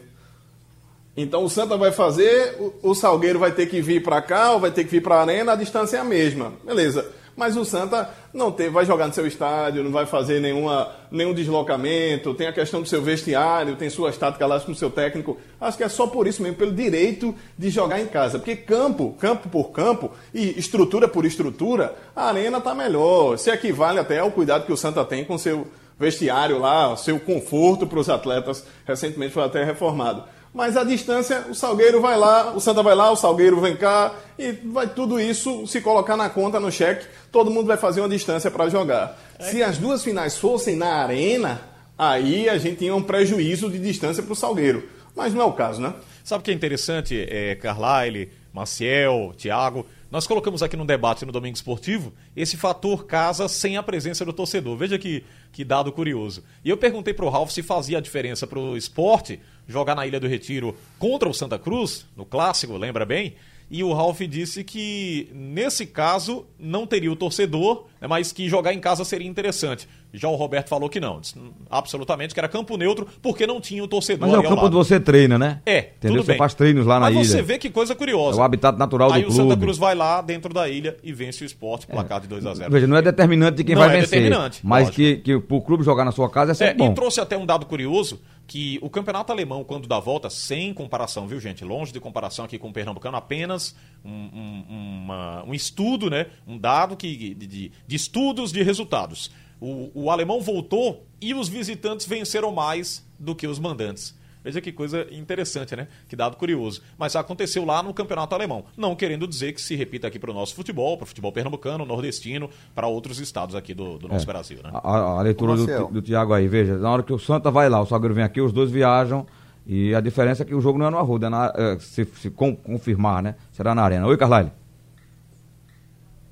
[1.15, 4.59] Então o Santa vai fazer, o, o Salgueiro vai ter que vir para cá, ou
[4.59, 6.53] vai ter que vir para a Arena, a distância é a mesma.
[6.65, 7.07] Beleza.
[7.37, 11.35] Mas o Santa não tem, vai jogar no seu estádio, não vai fazer nenhuma, nenhum
[11.35, 15.37] deslocamento, tem a questão do seu vestiário, tem suas táticas lá com o seu técnico.
[15.61, 18.39] Acho que é só por isso mesmo, pelo direito de jogar em casa.
[18.39, 23.37] Porque campo, campo por campo e estrutura por estrutura, a arena está melhor.
[23.37, 25.67] Se equivale até ao cuidado que o Santa tem com seu
[25.99, 28.65] vestiário lá, seu conforto para os atletas.
[28.83, 30.23] Recentemente foi até reformado.
[30.57, 34.15] Mas a distância, o Salgueiro vai lá, o Santa vai lá, o Salgueiro vem cá,
[34.39, 38.09] e vai tudo isso se colocar na conta, no cheque, todo mundo vai fazer uma
[38.09, 39.19] distância para jogar.
[39.39, 41.61] Se as duas finais fossem na arena,
[41.95, 44.89] aí a gente tinha um prejuízo de distância para o Salgueiro.
[45.15, 45.93] Mas não é o caso, né?
[46.23, 49.85] Sabe o que é interessante, é, Carlyle, Maciel, Thiago?
[50.09, 54.33] Nós colocamos aqui no debate no Domingo Esportivo esse fator casa sem a presença do
[54.33, 54.75] torcedor.
[54.75, 56.43] Veja que, que dado curioso.
[56.65, 60.27] E eu perguntei pro Ralf se fazia a diferença pro esporte jogar na Ilha do
[60.27, 63.35] Retiro contra o Santa Cruz, no clássico, lembra bem?
[63.69, 68.73] E o Ralf disse que, nesse caso, não teria o torcedor, né, mas que jogar
[68.73, 69.89] em casa seria interessante.
[70.13, 73.59] Já o Roberto falou que não, disse, hum, absolutamente, que era campo neutro, porque não
[73.59, 75.59] tinha o torcedor Mas é o campo onde você treina, né?
[75.65, 76.23] É, Entendeu?
[76.23, 76.37] Você bem.
[76.37, 77.25] faz treinos lá na Mas ilha.
[77.25, 78.37] você vê que coisa curiosa.
[78.37, 79.61] É o habitat natural Aí do o Santa clube.
[79.63, 82.71] Cruz vai lá dentro da ilha e vence o esporte, placar de 2 a 0
[82.71, 84.21] Veja, não é determinante de quem Não vai é vencer.
[84.21, 84.95] determinante, mas lógico.
[84.95, 86.93] que, que pro clube jogar na sua casa é É, sempre e bom.
[86.93, 91.37] trouxe até um dado curioso que o campeonato alemão, quando dá volta, sem comparação, viu,
[91.39, 91.65] gente?
[91.65, 94.65] Longe de comparação aqui com o Pernambucano, apenas um, um-
[95.03, 96.27] uma- um estudo, né?
[96.47, 97.45] Um dado que, de,
[97.85, 99.29] de- estudos de resultados.
[99.59, 104.15] O, o alemão voltou e os visitantes venceram mais do que os mandantes.
[104.43, 105.87] Veja que coisa interessante, né?
[106.07, 106.81] Que dado curioso.
[106.97, 108.65] Mas aconteceu lá no campeonato alemão.
[108.77, 111.85] Não querendo dizer que se repita aqui para o nosso futebol, para o futebol pernambucano,
[111.85, 114.69] nordestino, para outros estados aqui do, do nosso Brasil, né?
[114.73, 117.67] A, a- a leitura do, do Thiago aí, veja, na hora que o Santa vai
[117.69, 119.25] lá, o Salgueiro vem aqui, os dois viajam.
[119.65, 122.05] E a diferença é que o jogo não é no Arruda, é na- é, se,
[122.05, 123.35] se con- confirmar, né?
[123.51, 124.07] Será na arena.
[124.07, 124.49] Oi, Carlyle.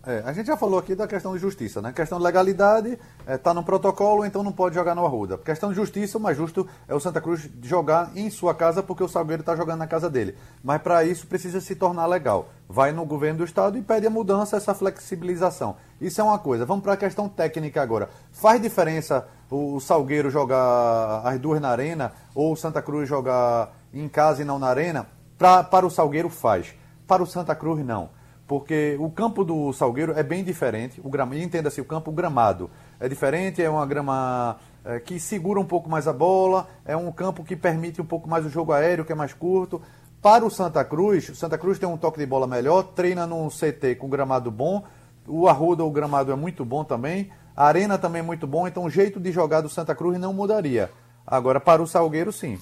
[0.07, 1.91] É, a gente já falou aqui da questão de justiça, né?
[1.91, 5.35] Questão de legalidade, está no protocolo, então não pode jogar no Arruda.
[5.35, 9.03] Questão de justiça, o mais justo é o Santa Cruz jogar em sua casa porque
[9.03, 10.37] o Salgueiro está jogando na casa dele.
[10.63, 12.49] Mas para isso precisa se tornar legal.
[12.69, 15.75] Vai no governo do estado e pede a mudança, essa flexibilização.
[15.99, 16.67] Isso é uma coisa.
[16.67, 18.07] Vamos para a questão técnica agora.
[18.31, 24.07] Faz diferença o Salgueiro jogar as duas na arena ou o Santa Cruz jogar em
[24.07, 25.07] casa e não na arena?
[25.35, 26.75] Pra, para o Salgueiro faz.
[27.07, 28.09] Para o Santa Cruz, não.
[28.47, 31.01] Porque o campo do Salgueiro é bem diferente.
[31.03, 35.65] O grama, entenda-se, o campo gramado é diferente, é uma grama é, que segura um
[35.65, 39.03] pouco mais a bola, é um campo que permite um pouco mais o jogo aéreo,
[39.03, 39.81] que é mais curto.
[40.21, 43.47] Para o Santa Cruz, o Santa Cruz tem um toque de bola melhor, treina num
[43.49, 44.83] CT com gramado bom.
[45.27, 47.31] O Arruda, o gramado é muito bom também.
[47.55, 50.33] A Arena também é muito bom, então o jeito de jogar do Santa Cruz não
[50.33, 50.91] mudaria.
[51.25, 52.59] Agora, para o Salgueiro, sim.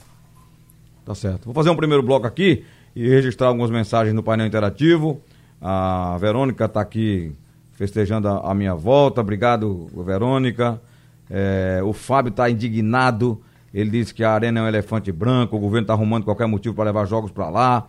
[1.06, 1.46] Tá certo.
[1.46, 2.66] Vou fazer um primeiro bloco aqui
[2.96, 5.22] e registrar algumas mensagens no painel interativo.
[5.66, 7.34] A Verônica está aqui
[7.72, 9.22] festejando a, a, minha volta.
[9.22, 10.82] Obrigado, Verônica.
[11.30, 13.42] É, o Fábio está indignado.
[13.74, 15.56] Ele disse que a Arena é um elefante branco.
[15.56, 17.88] O governo está arrumando qualquer motivo para levar jogos para lá.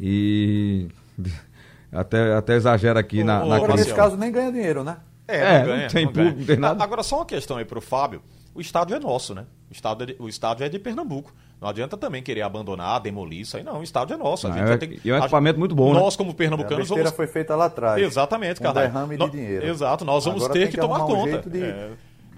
[0.00, 0.88] E
[1.92, 4.96] até, até exagera aqui Ô, na, na Agora, nesse caso, nem ganha dinheiro, né?
[5.28, 6.26] É, não ganha, não tem não ganha.
[6.26, 6.82] público, não tem nada.
[6.82, 8.22] Agora, só uma questão aí pro Fábio.
[8.52, 9.46] O estádio é nosso, né?
[9.70, 11.32] O estádio é de, o estádio é de Pernambuco.
[11.64, 13.80] Não adianta também querer abandonar, demolir isso aí, não.
[13.80, 14.46] O estádio é nosso.
[14.46, 15.98] A Não, gente é- que- e é um a- equipamento muito bom, né?
[15.98, 17.16] Nós, como A pernambucanos, besteira vamos.
[17.16, 18.02] foi feita lá atrás.
[18.02, 18.82] Exatamente, um cara.
[18.82, 19.66] derrame de dinheiro.
[19.66, 21.30] Exato, nós vamos Agora ter tem que, que tomar arrumar um conta.
[21.30, 21.88] jeito de- É.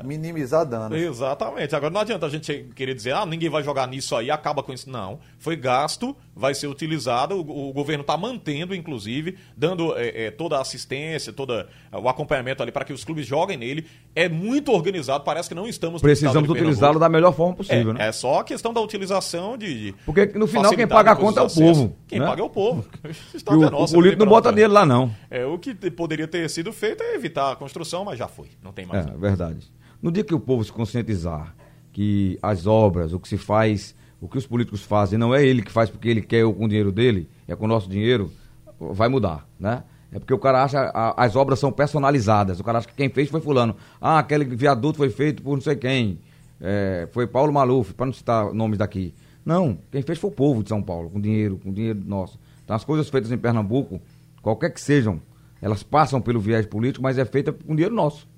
[0.04, 0.98] Minimizar danos.
[0.98, 1.74] Exatamente.
[1.74, 4.72] Agora não adianta a gente querer dizer, ah, ninguém vai jogar nisso aí, acaba com
[4.72, 4.90] isso.
[4.90, 5.18] Não.
[5.38, 10.58] Foi gasto, vai ser utilizado, o, o governo está mantendo, inclusive, dando é, é, toda
[10.58, 13.86] a assistência, todo o acompanhamento ali para que os clubes joguem nele.
[14.14, 18.08] É muito organizado, parece que não estamos Precisamos utilizá-lo da melhor forma possível, é, né?
[18.08, 19.92] é só a questão da utilização de.
[19.92, 22.26] de Porque no final quem paga a conta é o povo, Quem né?
[22.26, 22.84] paga é o povo.
[23.46, 25.14] O o, é nosso, o político não bota nele lá, não.
[25.30, 28.48] É, o que poderia ter sido feito é evitar a construção, mas já foi.
[28.62, 29.06] Não tem mais.
[29.06, 29.70] É, verdade.
[30.06, 31.52] No dia que o povo se conscientizar
[31.92, 35.62] que as obras, o que se faz, o que os políticos fazem, não é ele
[35.62, 38.30] que faz porque ele quer ou com o dinheiro dele, é com o nosso dinheiro,
[38.78, 39.82] vai mudar, né?
[40.12, 42.60] É porque o cara acha a- as obras são personalizadas.
[42.60, 43.74] O cara acha que quem fez foi fulano.
[44.00, 46.20] Ah, aquele viaduto foi feito por não sei quem.
[46.60, 49.12] É, foi Paulo Maluf, para não citar nomes daqui.
[49.44, 52.38] Não, quem fez foi o povo de São Paulo, com dinheiro, com dinheiro nosso.
[52.62, 54.00] Então as coisas feitas em Pernambuco,
[54.40, 55.20] qualquer que sejam,
[55.60, 58.28] elas passam pelo viés político, mas é feita com dinheiro nosso,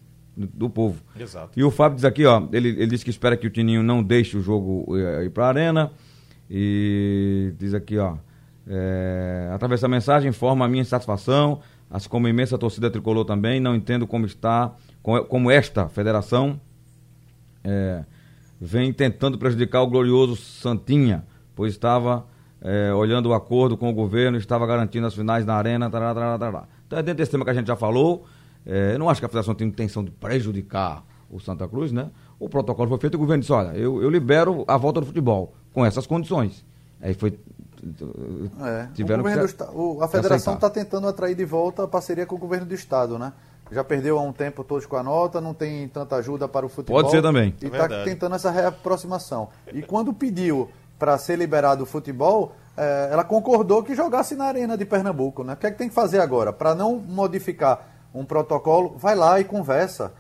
[0.47, 1.03] do, povo.
[1.19, 1.51] Exato.
[1.59, 4.03] E o Fábio diz aqui, ó, ele, ele disse que espera que o Tininho não
[4.03, 5.91] deixe o jogo eh, ir para a arena.
[6.51, 8.17] E diz aqui, ó,
[8.67, 13.61] é, através da mensagem informa a minha insatisfação, assim como a imensa torcida tricolor também,
[13.61, 14.73] não entendo como está,
[15.03, 16.59] co- como esta federação
[17.65, 18.05] é,
[18.61, 21.25] vem tentando prejudicar o glorioso Santinha,
[21.55, 22.27] pois estava
[22.63, 26.39] é, olhando o acordo com o governo, estava garantindo as finais na arena, tará, tará,
[26.39, 26.65] tará.
[26.87, 28.27] Então é dentro desse tema que a gente já falou,
[28.67, 32.11] é, eu não acho que a federação tem intenção de prejudicar o Santa Cruz, né?
[32.39, 35.07] O protocolo foi feito e o governo disse, olha, eu, eu libero a volta do
[35.07, 36.65] futebol, com essas condições.
[37.01, 37.39] Aí foi...
[38.61, 39.65] É, tiveram o governo que do
[39.99, 43.19] o- a federação está tentando atrair de volta a parceria com o governo do estado,
[43.19, 43.33] né?
[43.71, 46.69] Já perdeu há um tempo todos com a nota, não tem tanta ajuda para o
[46.69, 47.01] futebol.
[47.03, 47.55] Pode ser também.
[47.61, 48.05] E É está verdade.
[48.05, 49.49] tentando essa reaproximação.
[49.73, 54.77] E quando pediu para ser liberado o futebol, eh, ela concordou que jogasse na arena
[54.77, 55.53] de Pernambuco, né?
[55.53, 56.53] O que é que tem que fazer agora?
[56.53, 60.13] Para não modificar um protocolo, vai lá e conversa.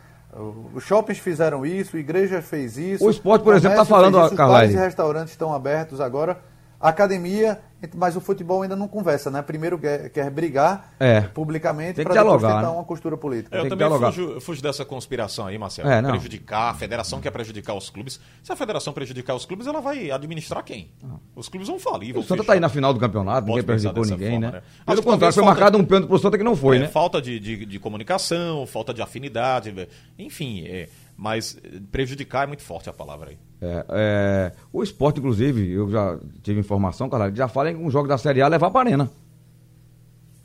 [0.75, 3.05] Os shoppings fizeram isso, a igreja fez isso.
[3.05, 6.39] O esporte, por exemplo, tá comércio falando, isso, os restaurantes estão abertos agora.
[6.81, 7.61] A academia,
[7.97, 9.43] mas o futebol ainda não conversa, né?
[9.43, 11.23] Primeiro quer, quer brigar É.
[11.23, 12.79] publicamente Tem que para depois dialogar, tentar né?
[12.79, 13.57] uma costura política.
[13.57, 15.89] É, Eu Tem que também fujo, fujo dessa conspiração aí, Marcelo.
[15.89, 16.11] É, não.
[16.11, 18.21] Prejudicar, a federação quer prejudicar os clubes.
[18.45, 20.93] Se a federação prejudicar os clubes, ela vai administrar quem?
[21.35, 22.11] Os clubes vão falir.
[22.11, 22.43] O Vão Santa fechar.
[22.43, 24.53] está aí na final do campeonato, Pode ninguém prejudicou ninguém, forma, né?
[24.53, 24.63] né?
[24.87, 26.87] Pelo contrário, foi falta- marcado um pênalti pro Santa que não foi, É, né?
[26.89, 29.75] Falta de, de, de comunicação, falta de afinidade,
[30.17, 30.65] enfim.
[30.65, 30.89] é,
[31.19, 31.59] mas
[31.91, 33.39] prejudicar é muito forte a palavra aí.
[33.61, 38.07] É, é, o esporte, inclusive, eu já tive informação, cara, já fala em um jogo
[38.07, 39.11] da Série A levar para arena.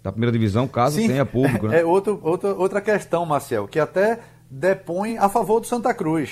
[0.01, 1.81] Da primeira divisão, caso Sim, tenha público, né?
[1.81, 6.31] É outro, outra, outra questão, Marcel, que até depõe a favor do Santa Cruz.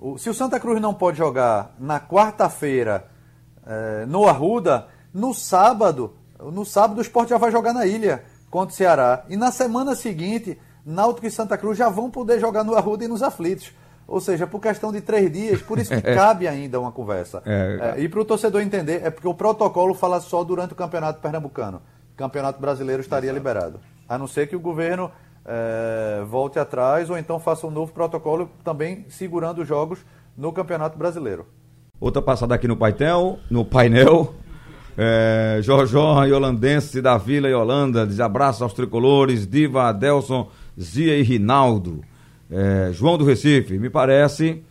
[0.00, 3.06] O- se o Santa Cruz não pode jogar na quarta-feira
[3.66, 8.72] eh, no Arruda, no sábado, no sábado o esporte já vai jogar na ilha contra
[8.72, 9.24] o Ceará.
[9.28, 13.08] E na semana seguinte, Náutico e Santa Cruz já vão poder jogar no Arruda e
[13.08, 13.72] nos aflitos.
[14.06, 17.42] Ou seja, por questão de três dias, por isso que cabe ainda uma conversa.
[17.46, 17.94] É.
[17.96, 21.20] Eh, e para o torcedor entender, é porque o protocolo fala só durante o Campeonato
[21.20, 21.80] Pernambucano.
[22.12, 23.80] O Campeonato Brasileiro estaria liberado.
[24.06, 25.10] A não ser que o governo
[25.46, 30.00] eh, volte atrás ou então faça um novo protocolo também segurando os jogos
[30.36, 31.46] no Campeonato Brasileiro.
[31.98, 34.34] Outra passada aqui no painel, no painel.
[34.96, 40.48] É, Jorjó Holandense da Vila e Holanda, diz abraço aos tricolores, Diva, Adelson,
[40.80, 42.02] Zia e Rinaldo.
[42.50, 44.62] É, João do Recife, me parece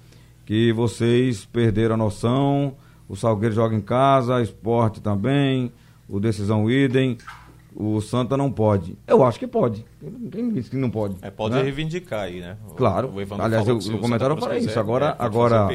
[0.45, 2.75] que vocês perderam a noção.
[3.07, 5.71] O Salgueiro joga em casa, esporte também,
[6.07, 7.17] o Decisão Idem.
[7.75, 8.95] O Santa não pode.
[9.07, 9.83] Eu acho que pode.
[10.31, 11.15] Quem disse que não pode?
[11.23, 11.63] É, pode né?
[11.63, 12.55] reivindicar aí, né?
[12.77, 13.11] Claro.
[13.39, 14.79] Aliás, eu- no o comentário eu falei isso.
[14.79, 15.67] Agora- é, agora-.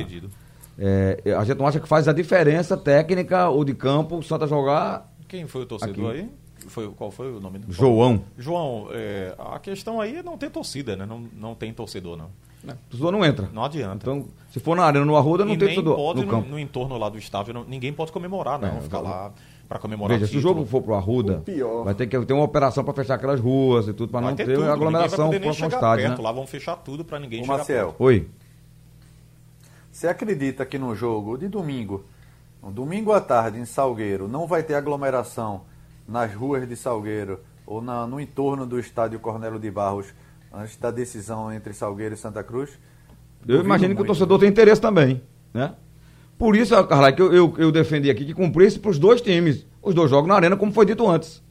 [0.79, 4.47] É, a gente não acha que faz a diferença técnica ou de campo o Santa
[4.47, 5.13] jogar.
[5.27, 6.21] Quem foi o torcedor Aqui.
[6.21, 6.29] aí?
[6.67, 8.23] Foi, qual foi o nome do João.
[8.37, 11.07] João, é, a questão aí é não ter torcida, né?
[11.07, 12.27] Não, não tem torcedor, não.
[12.65, 13.49] O torcedor não entra.
[13.53, 13.99] Não adianta.
[14.03, 16.31] Então, se for na arena, no Arruda, não e tem nem torcedor pode no no,
[16.33, 16.49] campo.
[16.49, 18.79] no entorno lá do estádio, não- ninguém pode comemorar, não.
[18.79, 19.33] É, ficar lá
[19.69, 21.85] pra comemorar Veja, se o jogo for pro Arruda, O pior.
[21.85, 24.45] vai ter que ter uma operação para fechar aquelas ruas e tudo, para não ter
[24.47, 26.07] ter tudo, aglomeração ao chegar estádio.
[26.07, 26.19] perto.
[26.19, 26.25] Né?
[26.25, 28.03] Lá vão fechar tudo pra ninguém Ô, chegar Marcel, perto.
[28.05, 28.29] Oi.
[29.93, 32.05] Você acredita que no jogo de domingo,
[32.63, 35.63] no domingo à tarde em Salgueiro, não vai ter aglomeração
[36.09, 40.07] nas ruas de Salgueiro ou na- no entorno do estádio Cornélio de Barros
[40.53, 42.71] antes da decisão entre Salgueiro e Santa Cruz?
[43.47, 44.07] Eu imagino que o muito.
[44.09, 45.21] torcedor tem interesse também,
[45.53, 45.75] né?
[46.39, 49.67] Por isso, Carla, que eu, eu, eu defendi aqui que cumprisse para os dois times.
[49.83, 51.43] Os dois jogos na arena, como foi dito antes.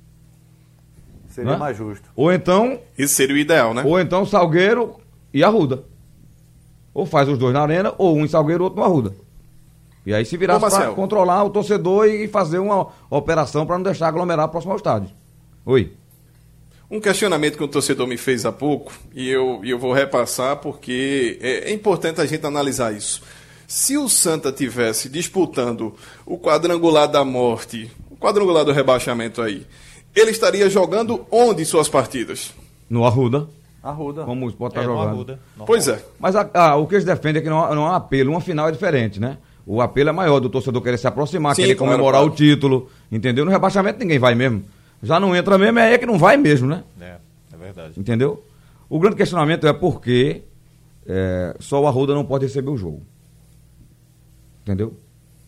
[1.28, 1.58] Seria né?
[1.58, 2.10] mais justo.
[2.16, 3.84] Ou então, Isso seria o ideal, né?
[3.86, 4.96] ou então Salgueiro
[5.34, 5.84] e Arruda.
[6.94, 9.14] Ou faz os dois na arena, ou um em Salgueiro, outro no Arruda.
[10.08, 13.84] E aí se Ô, virasse para controlar o torcedor e fazer uma operação para não
[13.84, 15.10] deixar aglomerar próximo ao estádio.
[15.66, 15.92] Oi.
[16.90, 21.38] Um questionamento que um torcedor me fez há pouco, e eu, eu vou repassar porque
[21.42, 23.22] é, é importante a gente analisar isso.
[23.68, 25.94] Se o Santa tivesse disputando
[26.26, 29.68] o quadrangular da morte, o quadrangular do rebaixamento aí,
[30.16, 32.54] ele estaria jogando onde suas partidas?
[32.90, 33.46] No Arruda,
[33.84, 34.24] Arruda.
[34.24, 35.10] como o Sport É, está no jogando.
[35.14, 35.40] Arruda.
[35.66, 36.02] Pois é.
[36.18, 38.32] Mas a- a- o que eles defendem é que não, há- não há apelo.
[38.32, 39.38] Uma final é diferente, né?
[39.70, 42.34] O apelo é maior do torcedor querer se aproximar, Sim, querer claro, comemorar claro.
[42.34, 42.90] o título.
[43.12, 43.44] Entendeu?
[43.44, 44.64] No rebaixamento ninguém vai mesmo.
[45.04, 46.86] Já não entra mesmo, é aí que não vai mesmo, né?
[47.02, 47.18] É,
[47.54, 48.00] é verdade.
[48.00, 48.42] Entendeu?
[48.90, 50.42] O grande questionamento é por que
[51.06, 53.04] é, só o Arruda não pode receber o jogo.
[54.64, 54.94] Entendeu?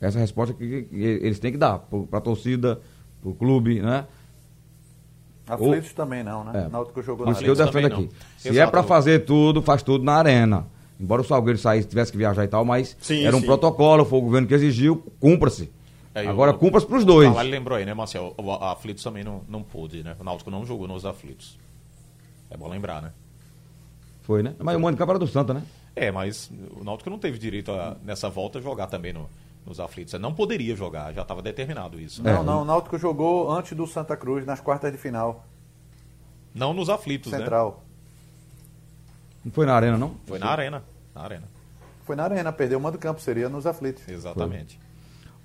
[0.02, 2.82] Essa é a resposta que, que eles têm que dar para a torcida,
[3.22, 4.06] para o clube, né?
[5.48, 6.66] Aflitos também não, né?
[6.66, 6.70] É.
[6.70, 7.70] Náutico jogou na isso que eu arena.
[7.70, 8.14] Aflitos defendo aqui.
[8.14, 8.38] não.
[8.38, 8.68] Se Exato.
[8.68, 10.68] é pra fazer tudo, faz tudo na arena.
[11.00, 13.46] Embora o Salgueiro saísse, tivesse que viajar e tal, mas Sim, era um sim.
[13.46, 15.72] protocolo, foi o governo que exigiu, cumpra-se.
[16.14, 17.28] É, Agora o- cumpra-se pros dois.
[17.28, 18.34] Carvalho lembrou aí, né, Marcel?
[18.38, 20.16] O a Aflitos também não, não pôde, né?
[20.20, 21.58] O Náutico não jogou nos Aflitos.
[22.50, 23.12] É bom lembrar, né?
[24.24, 24.54] Foi, né?
[24.60, 25.64] Mas o mano de campo era do Santa, né?
[25.96, 29.30] É, mas o Náutico não teve direito a, nessa volta, jogar também no-
[29.66, 30.14] nos aflitos.
[30.20, 32.28] Não poderia jogar, já estava determinado isso.
[32.28, 32.34] É.
[32.34, 35.46] Não, não, o Náutico jogou antes do Santa Cruz, nas quartas de final.
[36.54, 37.38] Não nos aflitos, né?
[37.40, 37.84] Central.
[39.44, 40.14] Não foi na arena, não?
[40.26, 40.84] Foi na arena.
[41.16, 41.44] Na arena,
[42.06, 44.08] Foi na arena, perdeu uma do campo, seria nos aflitos.
[44.08, 44.80] exatamente.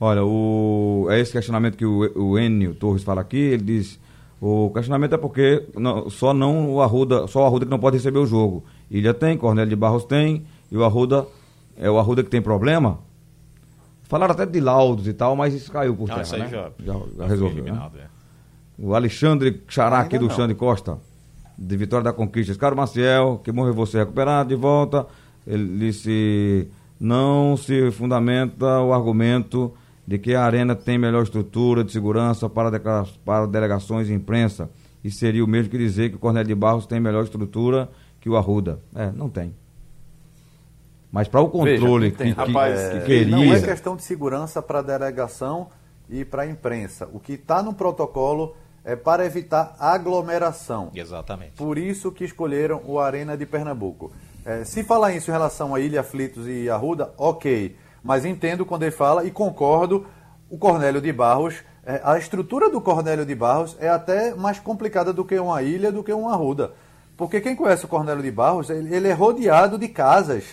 [0.00, 3.98] Olha, o, é esse questionamento que o, o Enio Torres fala aqui, ele diz,
[4.40, 7.96] o questionamento é porque não- só não o Arruda, só o Arruda que não pode
[7.96, 8.64] receber o jogo.
[8.90, 11.26] Ilha tem, Cornélio de Barros tem, e o Arruda,
[11.76, 12.98] é o Arruda que tem problema.
[14.02, 16.48] Falaram até de laudos e tal, mas isso caiu por Não, terra, isso aí né?
[16.48, 17.90] já, já, já foi resolveu, né?
[17.98, 18.06] é.
[18.78, 20.34] O Alexandre Xará aqui do não.
[20.34, 20.98] Xande Costa,
[21.56, 22.54] de Vitória da Conquista.
[22.56, 25.06] Caro Maciel, que morreu você recuperado, de volta.
[25.46, 29.72] Ele disse: não se fundamenta o argumento
[30.06, 32.78] de que a Arena tem melhor estrutura de segurança para,
[33.24, 34.70] para delegações e imprensa.
[35.02, 37.90] E seria o mesmo que dizer que o Cornélio de Barros tem melhor estrutura
[38.20, 38.80] que o Arruda.
[38.94, 39.54] É, não tem.
[41.12, 43.36] Mas para o controle Veja, tem, que, que- rapaz, que é, queria.
[43.36, 45.68] Não é questão de segurança para a delegação
[46.08, 47.08] e para a imprensa.
[47.12, 50.90] O que está no protocolo é para evitar aglomeração.
[50.94, 51.52] Exatamente.
[51.52, 54.12] Por isso que escolheram o Arena de Pernambuco.
[54.44, 57.76] É, se falar isso em relação a Ilha Aflitos e Arruda, ok.
[58.02, 60.06] Mas entendo quando ele fala e concordo,
[60.50, 65.12] o Cornélio de Barros, é, a estrutura do Cornélio de Barros é até mais complicada
[65.12, 66.72] do que uma ilha, do que uma Arruda.
[67.16, 70.44] Porque quem conhece o Cornélio de Barros, ele, ele é rodeado de casas.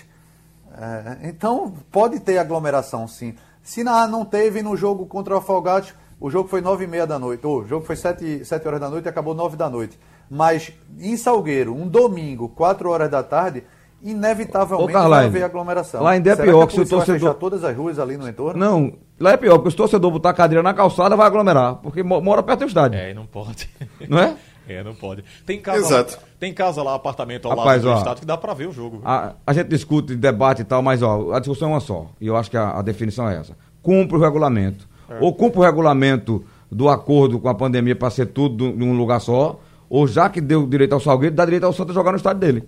[0.78, 3.36] É, então, pode ter aglomeração, sim.
[3.62, 7.06] Se na, não teve no jogo contra o Afogados, o jogo foi nove e meia
[7.06, 7.46] da noite.
[7.46, 10.00] ou O jogo foi sete, sete horas da noite e acabou nove da noite.
[10.30, 13.64] Mas em Salgueiro, um domingo, quatro horas da tarde,
[14.02, 16.02] inevitavelmente Ô, vai haver aglomeração.
[16.04, 17.76] lá ainda é Será pior que, a que se o vai torcedor- fechar todas as
[17.76, 18.60] ruas ali no entorno?
[18.60, 21.76] Não, lá é pior, porque se o torcedor botar a cadeira na calçada vai aglomerar,
[21.76, 23.00] porque mo- mora perto do estádio.
[23.00, 23.70] É, e não pode.
[24.08, 24.36] Não é?
[24.68, 25.24] É, não pode.
[25.46, 26.14] Tem casa, Exato.
[26.14, 27.98] Lá, tem casa lá, apartamento ao Rapaz, lado do ó.
[27.98, 29.02] estádio que dá pra ver o jogo.
[29.04, 32.06] A, a gente discute, debate e tal, mas ó, a discussão é uma só.
[32.22, 33.58] E eu acho que a, a definição é essa.
[33.82, 34.88] Cumpre o regulamento.
[35.20, 39.60] Ou cumpre o regulamento do acordo com a pandemia para ser tudo num lugar só,
[39.90, 42.64] ou já que deu direito ao Salgueiro, dá direito ao Santa jogar no estádio dele.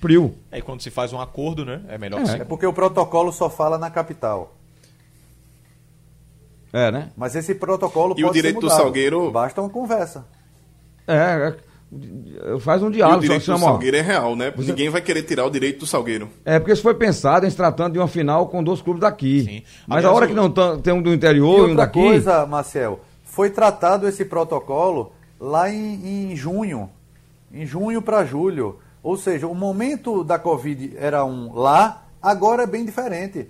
[0.00, 0.34] Frio.
[0.50, 1.82] Aí quando se faz um acordo, né?
[1.88, 2.22] É melhor É.
[2.24, 4.54] que se É porque o protocolo só fala na capital.
[6.72, 7.10] É, né?
[7.16, 8.78] Mas esse protocolo E o pode ser direito do mudado.
[8.80, 10.24] Salgueiro- Basta uma conversa.
[11.06, 11.56] É, é,
[12.60, 13.58] faz um E o diálogo, direito do ó.
[13.58, 14.50] Salgueiro é real, né?
[14.56, 16.28] Você- Ninguém vai querer tirar o direito do Salgueiro.
[16.44, 19.42] É, porque isso foi pensado em se tratando de uma final com dois clubes daqui.
[19.44, 19.62] Sim.
[19.86, 22.00] Mas Aliás, a hora que não tá- tem um do interior e um outra daqui.
[22.00, 26.88] coisa, Marcel, foi tratado esse protocolo lá em, em junho,
[27.52, 28.78] em junho para julho.
[29.02, 33.48] Ou seja, o momento da Covid era um lá, agora é bem diferente.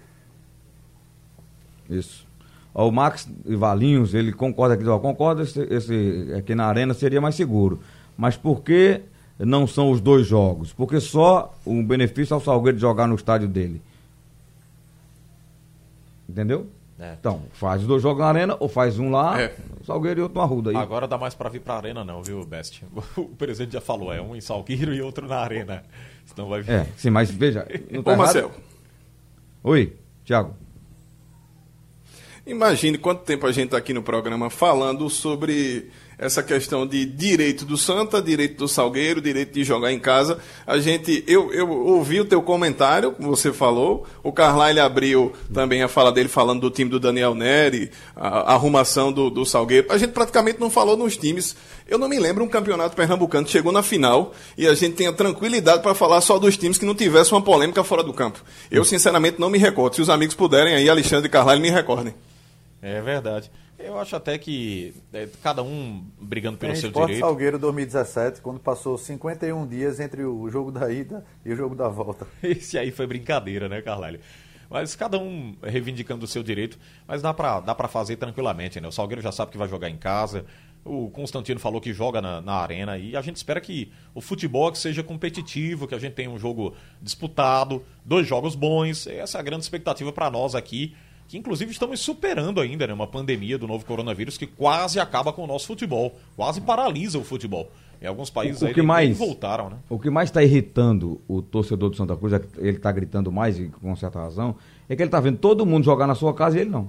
[1.88, 2.26] Isso.
[2.74, 7.34] o Max e Valinhos, ele concorda que concorda esse, esse aqui na arena seria mais
[7.34, 7.80] seguro.
[8.16, 9.00] Mas por que
[9.38, 10.72] não são os dois jogos?
[10.72, 13.80] Porque só o benefício ao Salgueiro de jogar no estádio dele.
[16.28, 16.66] Entendeu?
[16.98, 17.14] É.
[17.18, 19.56] Então, faz os dois jogos na arena ou faz um lá, É.
[19.84, 20.70] Salgueiro e outro no Arruda.
[20.70, 20.76] Aí.
[20.76, 22.84] Agora dá mais pra vir pra arena, não, viu, Best?
[23.16, 25.82] O presidente já falou, é um em Salgueiro e outro na arena.
[26.24, 26.72] Senão vai vir.
[26.72, 27.66] É, sim, mas veja.
[27.90, 28.12] Não tá
[29.64, 30.54] Ô, Oi, Thiago.
[32.46, 37.64] imagine quanto tempo a gente está aqui no programa falando sobre essa questão de direito
[37.64, 40.38] do Santa, direito do Salgueiro, direito de jogar em casa.
[40.66, 44.06] A gente, eu, eu ouvi o teu comentário, como você falou.
[44.22, 48.52] O Carlyle abriu também a fala dele falando do time do Daniel Neri, a, a
[48.54, 49.86] arrumação do, do Salgueiro.
[49.90, 51.56] A gente praticamente não falou nos times.
[51.88, 55.12] Eu não me lembro um campeonato pernambucano que chegou na final e a gente tenha
[55.12, 58.42] tranquilidade para falar só dos times que não tivesse uma polêmica fora do campo.
[58.70, 59.96] Eu, sinceramente, não me recordo.
[59.96, 62.14] Se os amigos puderem aí, Alexandre e Carlyle, me recordem.
[62.80, 63.50] É verdade.
[63.84, 67.24] Eu acho até que é, cada um brigando pelo Tem seu Esporte direito.
[67.24, 71.88] Salgueiro 2017, quando passou 51 dias entre o jogo da ida e o jogo da
[71.88, 72.26] volta.
[72.42, 74.20] Esse aí foi brincadeira, né, Carlalho?
[74.70, 78.88] Mas cada um reivindicando o seu direito, mas dá pra, dá pra fazer tranquilamente, né?
[78.88, 80.46] O Salgueiro já sabe que vai jogar em casa,
[80.84, 84.70] o Constantino falou que joga na, na arena e a gente espera que o futebol
[84.72, 89.06] que seja competitivo, que a gente tenha um jogo disputado, dois jogos bons.
[89.06, 90.94] Essa é a grande expectativa pra nós aqui,
[91.28, 95.44] que inclusive estamos superando ainda né, uma pandemia do novo coronavírus que quase acaba com
[95.44, 97.70] o nosso futebol, quase paralisa o futebol.
[98.00, 99.76] Em alguns países O- o aí que mais- voltaram, né?
[99.88, 103.58] O que mais está irritando o torcedor do Santa Cruz, é ele está gritando mais
[103.58, 104.56] e com certa razão,
[104.88, 106.88] é que ele está vendo todo mundo jogar na sua casa e ele não.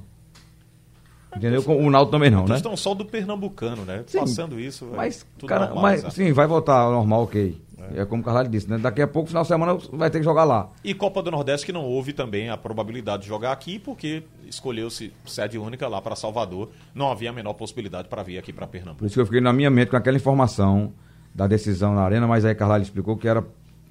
[1.35, 1.63] Entendeu?
[1.63, 2.53] Com- O Naldo também não, né?
[2.53, 4.03] Questão só do pernambucano, né?
[4.05, 6.05] Sim, Passando isso, Mas, tudo cara, normalizar.
[6.05, 7.59] mas sim, vai voltar ao normal, ok.
[7.95, 8.05] É.
[8.05, 8.77] como o Carvalho disse, né?
[8.77, 10.69] Daqui a pouco, final de semana, vai ter que jogar lá.
[10.83, 15.11] E Copa do Nordeste que não houve também a probabilidade de jogar aqui, porque escolheu-se
[15.25, 16.69] sede única lá para Salvador.
[16.93, 19.05] Não havia a menor possibilidade para vir aqui para Por Pernambuco.
[19.05, 20.93] isso que eu fiquei na minha mente com aquela informação
[21.33, 23.43] da decisão na arena, mas aí Carvalho explicou que era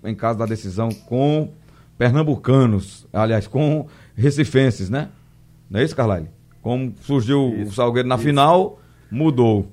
[0.05, 1.51] em caso da decisão com
[1.99, 5.09] pernambucanos, aliás, com recifenses, né?
[5.71, 6.29] Não é isso, Carvalho?
[6.61, 8.79] Como surgiu o Salgueiro na final,
[9.11, 9.69] mudou.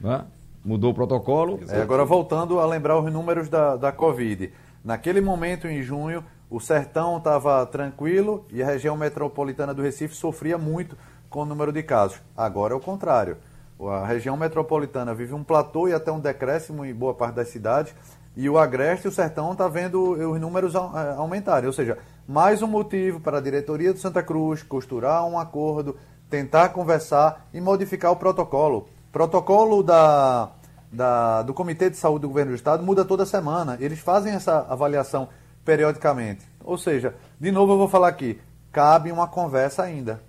[0.00, 0.22] Né?
[0.66, 1.60] Mudou o protocolo.
[1.68, 4.52] É, agora, voltando a lembrar os números da, da Covid.
[4.84, 10.58] Naquele momento, em junho, o Sertão estava tranquilo e a região metropolitana do Recife sofria
[10.58, 10.98] muito
[11.30, 12.20] com o número de casos.
[12.36, 13.36] Agora é o contrário.
[13.80, 17.94] A região metropolitana vive um platô e até um decréscimo em boa parte das cidades.
[18.36, 20.78] E o Agreste e o Sertão está vendo os números eh,
[21.16, 21.68] aumentarem.
[21.68, 25.96] Ou seja, mais um motivo para a diretoria do Santa Cruz costurar um acordo,
[26.28, 28.88] tentar conversar e modificar o protocolo.
[29.16, 30.50] Protocolo da,
[30.92, 33.78] da- do Comitê de Saúde do Governo do Estado muda toda semana.
[33.80, 35.30] Eles fazem essa avaliação
[35.64, 36.44] periodicamente.
[36.62, 38.38] Ou seja, de novo eu vou falar aqui,
[38.70, 40.20] cabe uma conversa ainda.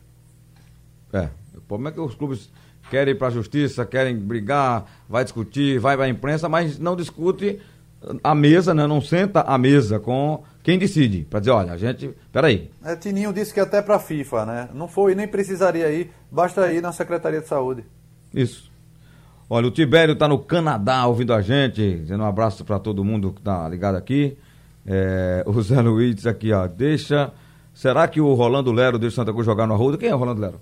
[1.12, 1.28] É.
[1.54, 2.50] O problema é que os clubes
[2.90, 6.96] querem ir para a justiça, querem brigar, vai discutir, vai para a imprensa, mas não
[6.96, 7.62] discute
[8.24, 8.88] a mesa, né?
[8.88, 11.26] não senta a mesa com quem decide.
[11.26, 12.16] Para dizer, olha, a gente.
[12.32, 12.72] Peraí.
[12.86, 14.70] É, Tininho disse que até para a FIFA, né?
[14.74, 17.84] Não foi, nem precisaria ir, basta ir na Secretaria de Saúde.
[18.34, 18.67] Isso.
[19.50, 23.32] Olha, o Tibério está no Canadá ouvindo a gente, dizendo um abraço para todo mundo
[23.32, 24.38] que está ligado aqui.
[24.86, 27.32] É, o Zé Luiz diz aqui, ó, deixa.
[27.74, 29.98] Será que o Rolando Lero deixa o Santa Cruz jogar no Arruda?
[29.98, 30.62] Quem é o Rolando Lero?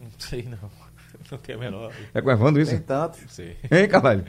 [0.00, 0.70] Não sei não.
[1.30, 1.92] Não tem a menor.
[2.12, 2.72] É com o Evandro isso?
[2.72, 3.20] Tem tantos.
[3.22, 3.56] Não sei.
[3.70, 4.24] Hein, Carvalho?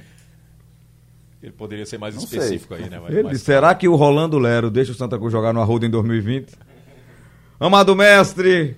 [1.41, 2.83] Ele poderia ser mais Não específico sei.
[2.85, 2.99] aí, né?
[3.01, 5.85] Mas, Ele mas- será que o Rolando Lero deixa o Santa Cruz jogar no Arruda
[5.87, 6.53] em 2020?
[7.59, 8.77] Amado mestre,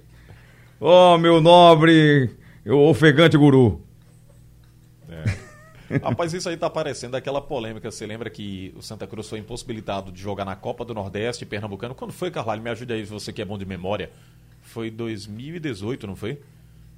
[0.79, 2.29] ó meu nobre,
[2.65, 3.81] o ofegante guru.
[6.01, 7.89] Rapaz, isso aí tá parecendo aquela polêmica.
[7.89, 11.93] Você lembra que o Santa Cruz foi impossibilitado de jogar na Copa do Nordeste Pernambucano?
[11.95, 12.61] Quando foi, Carvalho?
[12.61, 14.11] Me ajude aí, você que é bom de memória.
[14.61, 16.39] Foi 2018, não foi?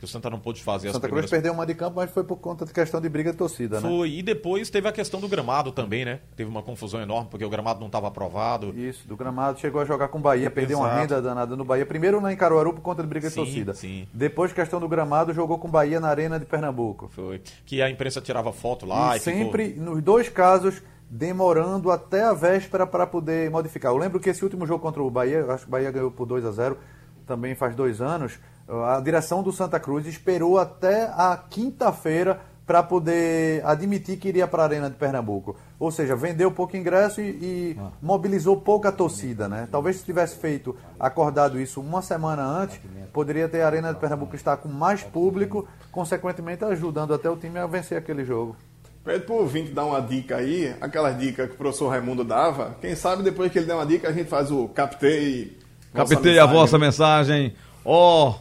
[0.06, 1.32] Que o Santa não pôde fazer Santa Cruz primeiras...
[1.32, 3.90] perdeu uma de campo, mas foi por conta de questão de briga de torcida, né?
[3.90, 6.20] Foi, e depois teve a questão do gramado também, né?
[6.36, 8.72] Teve uma confusão enorme, porque o gramado não estava aprovado.
[8.78, 11.02] Isso, do gramado chegou a jogar com o Bahia, perdeu uma Exato.
[11.02, 11.86] renda danada no Bahia.
[11.88, 13.74] Primeiro na em Caruaru por conta de briga de Sim, torcida.
[13.74, 14.08] sim.
[14.14, 17.10] Depois, questão do gramado, jogou com o Bahia na Arena de Pernambuco.
[17.16, 17.42] Foi.
[17.66, 22.24] Que a imprensa tirava foto lá e e, ficou- sempre, nos dois casos, demorando até
[22.24, 23.92] a véspera para poder modificar.
[23.92, 26.28] Eu lembro que esse último jogo contra o Bahia, acho que o Bahia ganhou por
[26.28, 26.78] 2 a 0
[27.26, 28.38] também faz dois anos.
[28.68, 34.64] A direção do Santa Cruz esperou até a quinta-feira para poder admitir que iria para
[34.64, 35.56] a Arena de Pernambuco.
[35.80, 39.68] Ou seja, vendeu pouco ingresso e, e mobilizou pouca torcida, né?
[39.72, 42.80] Talvez se tivesse feito, acordado isso uma semana antes,
[43.14, 47.60] poderia ter a Arena de Pernambuco estar com mais público, consequentemente ajudando até o time
[47.60, 48.56] a vencer aquele jogo.
[49.04, 52.76] Pede pro ouvinte dar uma dica aí, aquelas dicas que o professor Raimundo dava.
[52.82, 55.56] Quem sabe depois que ele der uma dica, a gente faz o captei.
[55.94, 57.54] Captei a vossa mensagem.
[57.86, 58.34] Ó,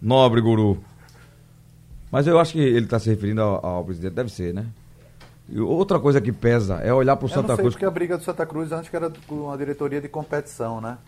[0.00, 0.78] Nobre guru.
[2.10, 4.66] Mas eu acho que ele está se referindo ao, ao presidente, deve ser, né?
[5.48, 7.74] E outra coisa que pesa é olhar para o Eu Santa não sei, Cruz.
[7.74, 10.98] porque a briga do Santa Cruz antes que era com uma diretoria de competição, né?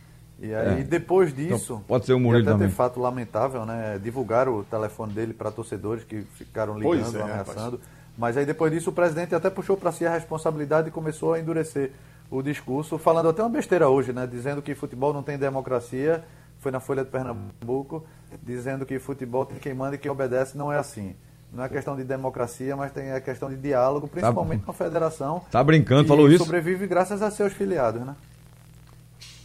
[0.41, 0.85] E aí, É.
[0.85, 1.75] depois disso.
[1.75, 2.67] Então, pode ser e Murilo até também.
[2.69, 4.01] tem fato lamentável, né?
[4.03, 7.81] Divulgaram o telefone dele para torcedores que ficaram ligando, é, ameaçando.
[8.19, 11.41] Mas aí, depois disso, o presidente até puxou para si a responsabilidade e começou a
[11.41, 11.93] endurecer
[12.31, 14.27] o discurso, falando até uma besteira hoje, né?
[14.27, 16.25] Dizendo que futebol não tem democracia.
[16.63, 18.05] Foi na Folha de Pernambuco,
[18.41, 20.57] dizendo que futebol tem quem manda e quem obedece.
[20.57, 21.13] Não é assim.
[21.53, 25.43] Não é questão de democracia, mas tem a questão de diálogo, principalmente com a federação.
[25.51, 26.45] Tá brincando, falou isso?
[26.45, 28.15] sobrevive graças a seus filiados, né?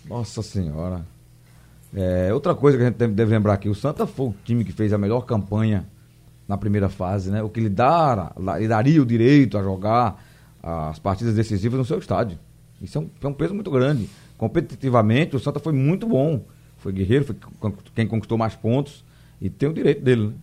[0.08, 1.02] Nossa Senhora.
[1.94, 4.64] É, outra coisa que a gente deve- deve lembrar aqui, o Santa foi o time
[4.64, 5.86] que fez a melhor campanha
[6.48, 7.42] na primeira fase, né?
[7.42, 10.24] O que lhe, dara, lhe daria o direito a jogar
[10.62, 12.38] as partidas decisivas no seu estádio.
[12.82, 14.08] Isso é um, é um peso muito grande.
[14.38, 16.42] Competitivamente, o Santa foi muito bom.
[16.78, 17.36] Foi guerreiro, foi
[17.96, 19.04] quem conquistou mais pontos
[19.42, 20.34] e tem o direito dele, né?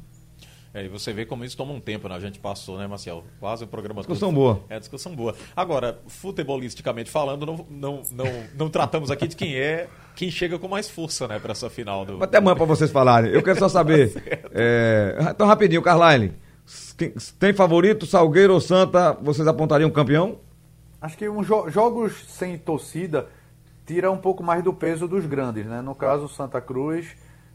[0.76, 2.16] É, e você vê como isso toma um tempo, né?
[2.16, 3.22] A gente passou, né, Marcel?
[3.38, 4.34] Quase o programa Discussão todo.
[4.34, 4.60] boa.
[4.68, 5.32] É, discussão boa.
[5.54, 8.24] Agora, futebolisticamente falando, não, não, não,
[8.58, 12.04] não tratamos aqui de quem é, quem chega com mais força, né, pra essa final
[12.04, 12.20] do.
[12.24, 13.30] Até amanhã pra vocês falarem.
[13.30, 14.12] Eu quero só saber.
[14.52, 16.32] é, então, rapidinho, Carline.
[17.38, 19.12] Tem favorito, Salgueiro ou Santa?
[19.22, 20.38] Vocês apontariam campeão?
[21.00, 23.28] Acho que um jo- jogos sem torcida
[23.86, 25.80] tira um pouco mais do peso dos grandes, né?
[25.80, 27.14] No caso, Santa Cruz.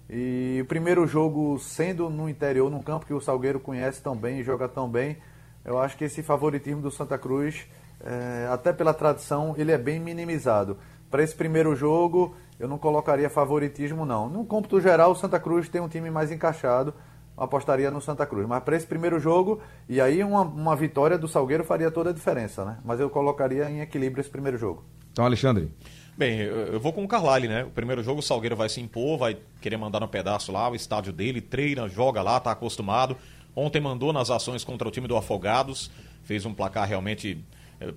[0.10, 4.40] E o primeiro jogo sendo no interior, num campo que o Salgueiro conhece tão bem
[4.40, 5.18] e joga tão bem,
[5.64, 7.68] eu acho que esse favoritismo do Santa Cruz,
[8.02, 10.78] eh, até pela tradição, ele é bem minimizado.
[11.12, 14.28] Para esse primeiro jogo, eu não colocaria favoritismo, não.
[14.28, 16.94] No cômputo geral, o Santa Cruz tem um time mais encaixado,
[17.38, 18.48] apostaria no Santa Cruz.
[18.48, 22.14] Mas para esse primeiro jogo, e aí uma, uma vitória do Salgueiro faria toda a
[22.14, 22.78] diferença, né?
[22.84, 24.84] Mas eu colocaria em equilíbrio esse primeiro jogo.
[25.12, 25.72] Então, Alexandre.
[26.20, 27.64] Bem, eu vou com o Carlyle, né?
[27.64, 30.76] O primeiro jogo o Salgueiro vai se impor, vai querer mandar no pedaço lá, o
[30.76, 33.16] estádio dele, treina, joga lá, tá acostumado.
[33.56, 35.90] Ontem mandou nas ações contra o time do Afogados,
[36.24, 37.38] fez um placar realmente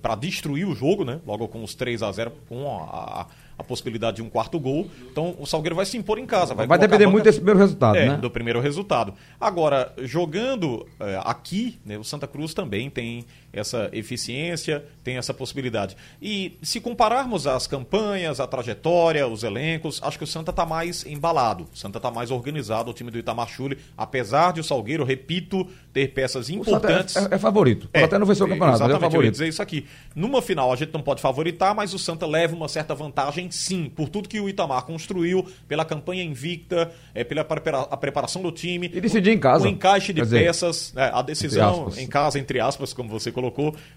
[0.01, 1.19] para destruir o jogo, né?
[1.27, 2.83] Logo com os 3 a 0 com a,
[3.23, 4.89] a- a possibilidade de um quarto gol.
[5.11, 6.55] Então o Salgueiro vai se impor em casa.
[6.55, 8.17] Vai, Vai depender banca- muito desse primeiro resultado, é, né?
[8.17, 9.13] do primeiro resultado.
[9.39, 15.95] Agora, jogando eh, aqui, né, o Santa Cruz também tem essa eficiência, tem essa possibilidade.
[16.19, 21.05] E se compararmos as campanhas, a trajetória, os elencos, acho que o Santa está mais
[21.05, 21.67] embalado.
[21.71, 25.67] O Santa está mais organizado, o time do Itamar Chuli, apesar de o Salgueiro, repito,
[25.93, 27.15] ter peças Santa importantes.
[27.15, 27.87] é, é favorito.
[27.89, 29.31] Pode até não vencer o campeonato, mas é Exatamente, eu ia favorito.
[29.33, 29.85] dizer isso aqui.
[30.15, 33.87] Numa final a gente não pode favoritar, mas o Santa leva uma certa vantagem, sim,
[33.95, 37.45] por tudo que o Itamar construiu, pela campanha invicta, é, pela
[37.91, 38.89] a preparação do time.
[38.91, 39.65] E decidir em casa.
[39.65, 43.42] O encaixe de dizer, peças, né, a decisão em casa, entre aspas, como você colocou.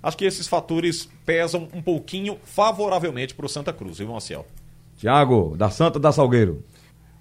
[0.02, 4.46] Acho que esses fatores pesam um pouquinho favoravelmente para o Santa Cruz, viu, Marcel?
[4.96, 6.64] Tiago, da Santa da Salgueiro.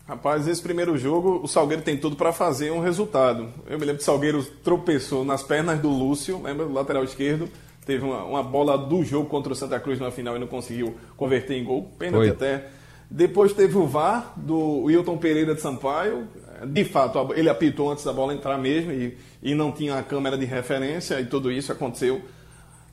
[0.07, 3.49] Rapaz, esse primeiro jogo, o Salgueiro tem tudo para fazer um resultado.
[3.67, 6.65] Eu me lembro que o Salgueiro tropeçou nas pernas do Lúcio, lembra?
[6.65, 7.49] Do lateral esquerdo.
[7.85, 10.95] Teve uma, uma bola do jogo contra o Santa Cruz na final e não conseguiu
[11.17, 11.91] converter em gol.
[11.97, 12.29] Pênalti Foi.
[12.29, 12.67] até.
[13.09, 16.27] Depois teve o VAR do Wilton Pereira de Sampaio.
[16.67, 20.37] De fato, ele apitou antes da bola entrar mesmo e, e não tinha a câmera
[20.37, 22.21] de referência e tudo isso aconteceu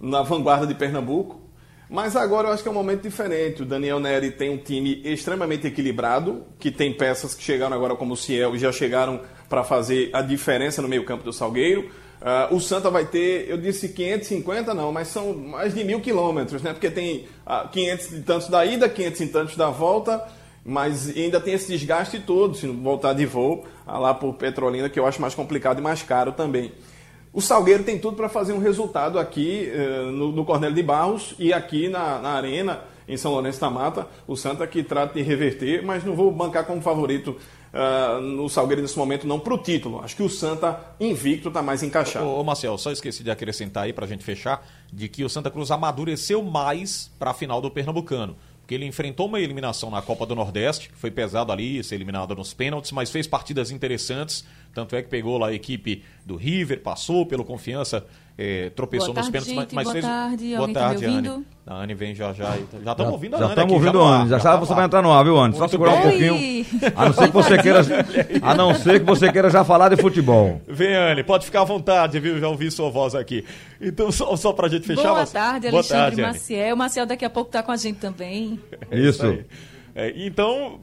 [0.00, 1.40] na vanguarda de Pernambuco.
[1.88, 3.62] Mas agora eu acho que é um momento diferente.
[3.62, 8.14] O Daniel Neri tem um time extremamente equilibrado, que tem peças que chegaram agora como
[8.14, 11.90] o Ciel e já chegaram para fazer a diferença no meio-campo do Salgueiro.
[12.24, 16.62] Ah, o Santa vai ter, eu disse 550 não, mas são mais de mil quilômetros,
[16.62, 16.72] né?
[16.72, 20.26] Porque tem ah, 500 e tantos da ida, 500 e tantos da volta,
[20.64, 25.06] mas ainda tem esse desgaste todo se voltar de voo lá por Petrolina, que eu
[25.06, 26.72] acho mais complicado e mais caro também.
[27.32, 31.34] O Salgueiro tem tudo para fazer um resultado aqui eh, no, no Cornélio de Barros
[31.38, 34.06] e aqui na, na Arena, em São Lourenço da Mata.
[34.28, 37.36] O Santa que trata de reverter, mas não vou bancar como favorito
[37.72, 40.00] ah, no Salgueiro nesse momento, não, para o título.
[40.02, 42.26] Acho que o Santa invicto está mais encaixado.
[42.26, 45.50] Ô, ô, Marcel, só esqueci de acrescentar aí pra gente fechar, de que o Santa
[45.50, 48.36] Cruz amadureceu mais para a final do Pernambucano.
[48.62, 52.54] Porque ele enfrentou uma eliminação na Copa do Nordeste, foi pesado ali, ser eliminado nos
[52.54, 54.44] pênaltis, mas fez partidas interessantes.
[54.74, 58.04] Tanto é que pegou lá a equipe do River, passou pelo confiança,
[58.38, 59.74] eh, tropeçou Boa nos tarde, pênaltis, mas, gente.
[59.74, 60.04] mas Boa fez.
[60.04, 60.56] tarde.
[60.56, 61.28] Boa tá tarde, Anne.
[61.28, 61.46] ouvindo?
[61.66, 62.56] A Anne vem já já.
[62.82, 63.52] Já estamos ouvindo a Já Anne.
[63.52, 64.30] estamos aqui, ouvindo ar, Anne.
[64.30, 64.76] Já tá sabe, no você ar.
[64.76, 65.56] vai entrar no ar, viu, Anne?
[65.56, 66.02] Só segurar um bem.
[66.10, 66.34] pouquinho.
[66.34, 66.66] Oi.
[66.96, 67.80] A não ser que você queira.
[68.42, 70.60] A não ser que você queira já falar de futebol.
[70.66, 72.40] Vem, Anne, pode ficar à vontade, viu?
[72.40, 73.44] Já ouvi sua voz aqui.
[73.80, 75.02] Então, só, só pra gente fechar.
[75.02, 76.32] Boa tarde, Boa Alexandre tarde, Anne.
[76.32, 76.74] Maciel.
[76.74, 78.58] O Maciel daqui a pouco tá com a gente também.
[78.90, 79.26] Isso.
[79.26, 79.44] aí.
[79.94, 80.80] É, então,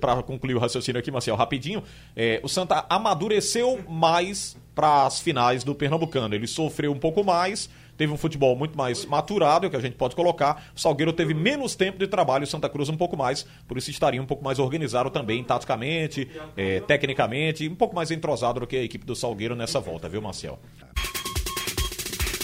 [0.00, 1.82] para concluir o raciocínio aqui, Marcel, rapidinho,
[2.14, 6.34] é, o Santa amadureceu mais para as finais do Pernambucano.
[6.34, 10.14] Ele sofreu um pouco mais, teve um futebol muito mais maturado, que a gente pode
[10.14, 10.70] colocar.
[10.74, 13.90] O Salgueiro teve menos tempo de trabalho, o Santa Cruz um pouco mais, por isso
[13.90, 18.76] estaria um pouco mais organizado também, taticamente, é, tecnicamente, um pouco mais entrosado do que
[18.76, 20.58] a equipe do Salgueiro nessa volta, viu, Marcel?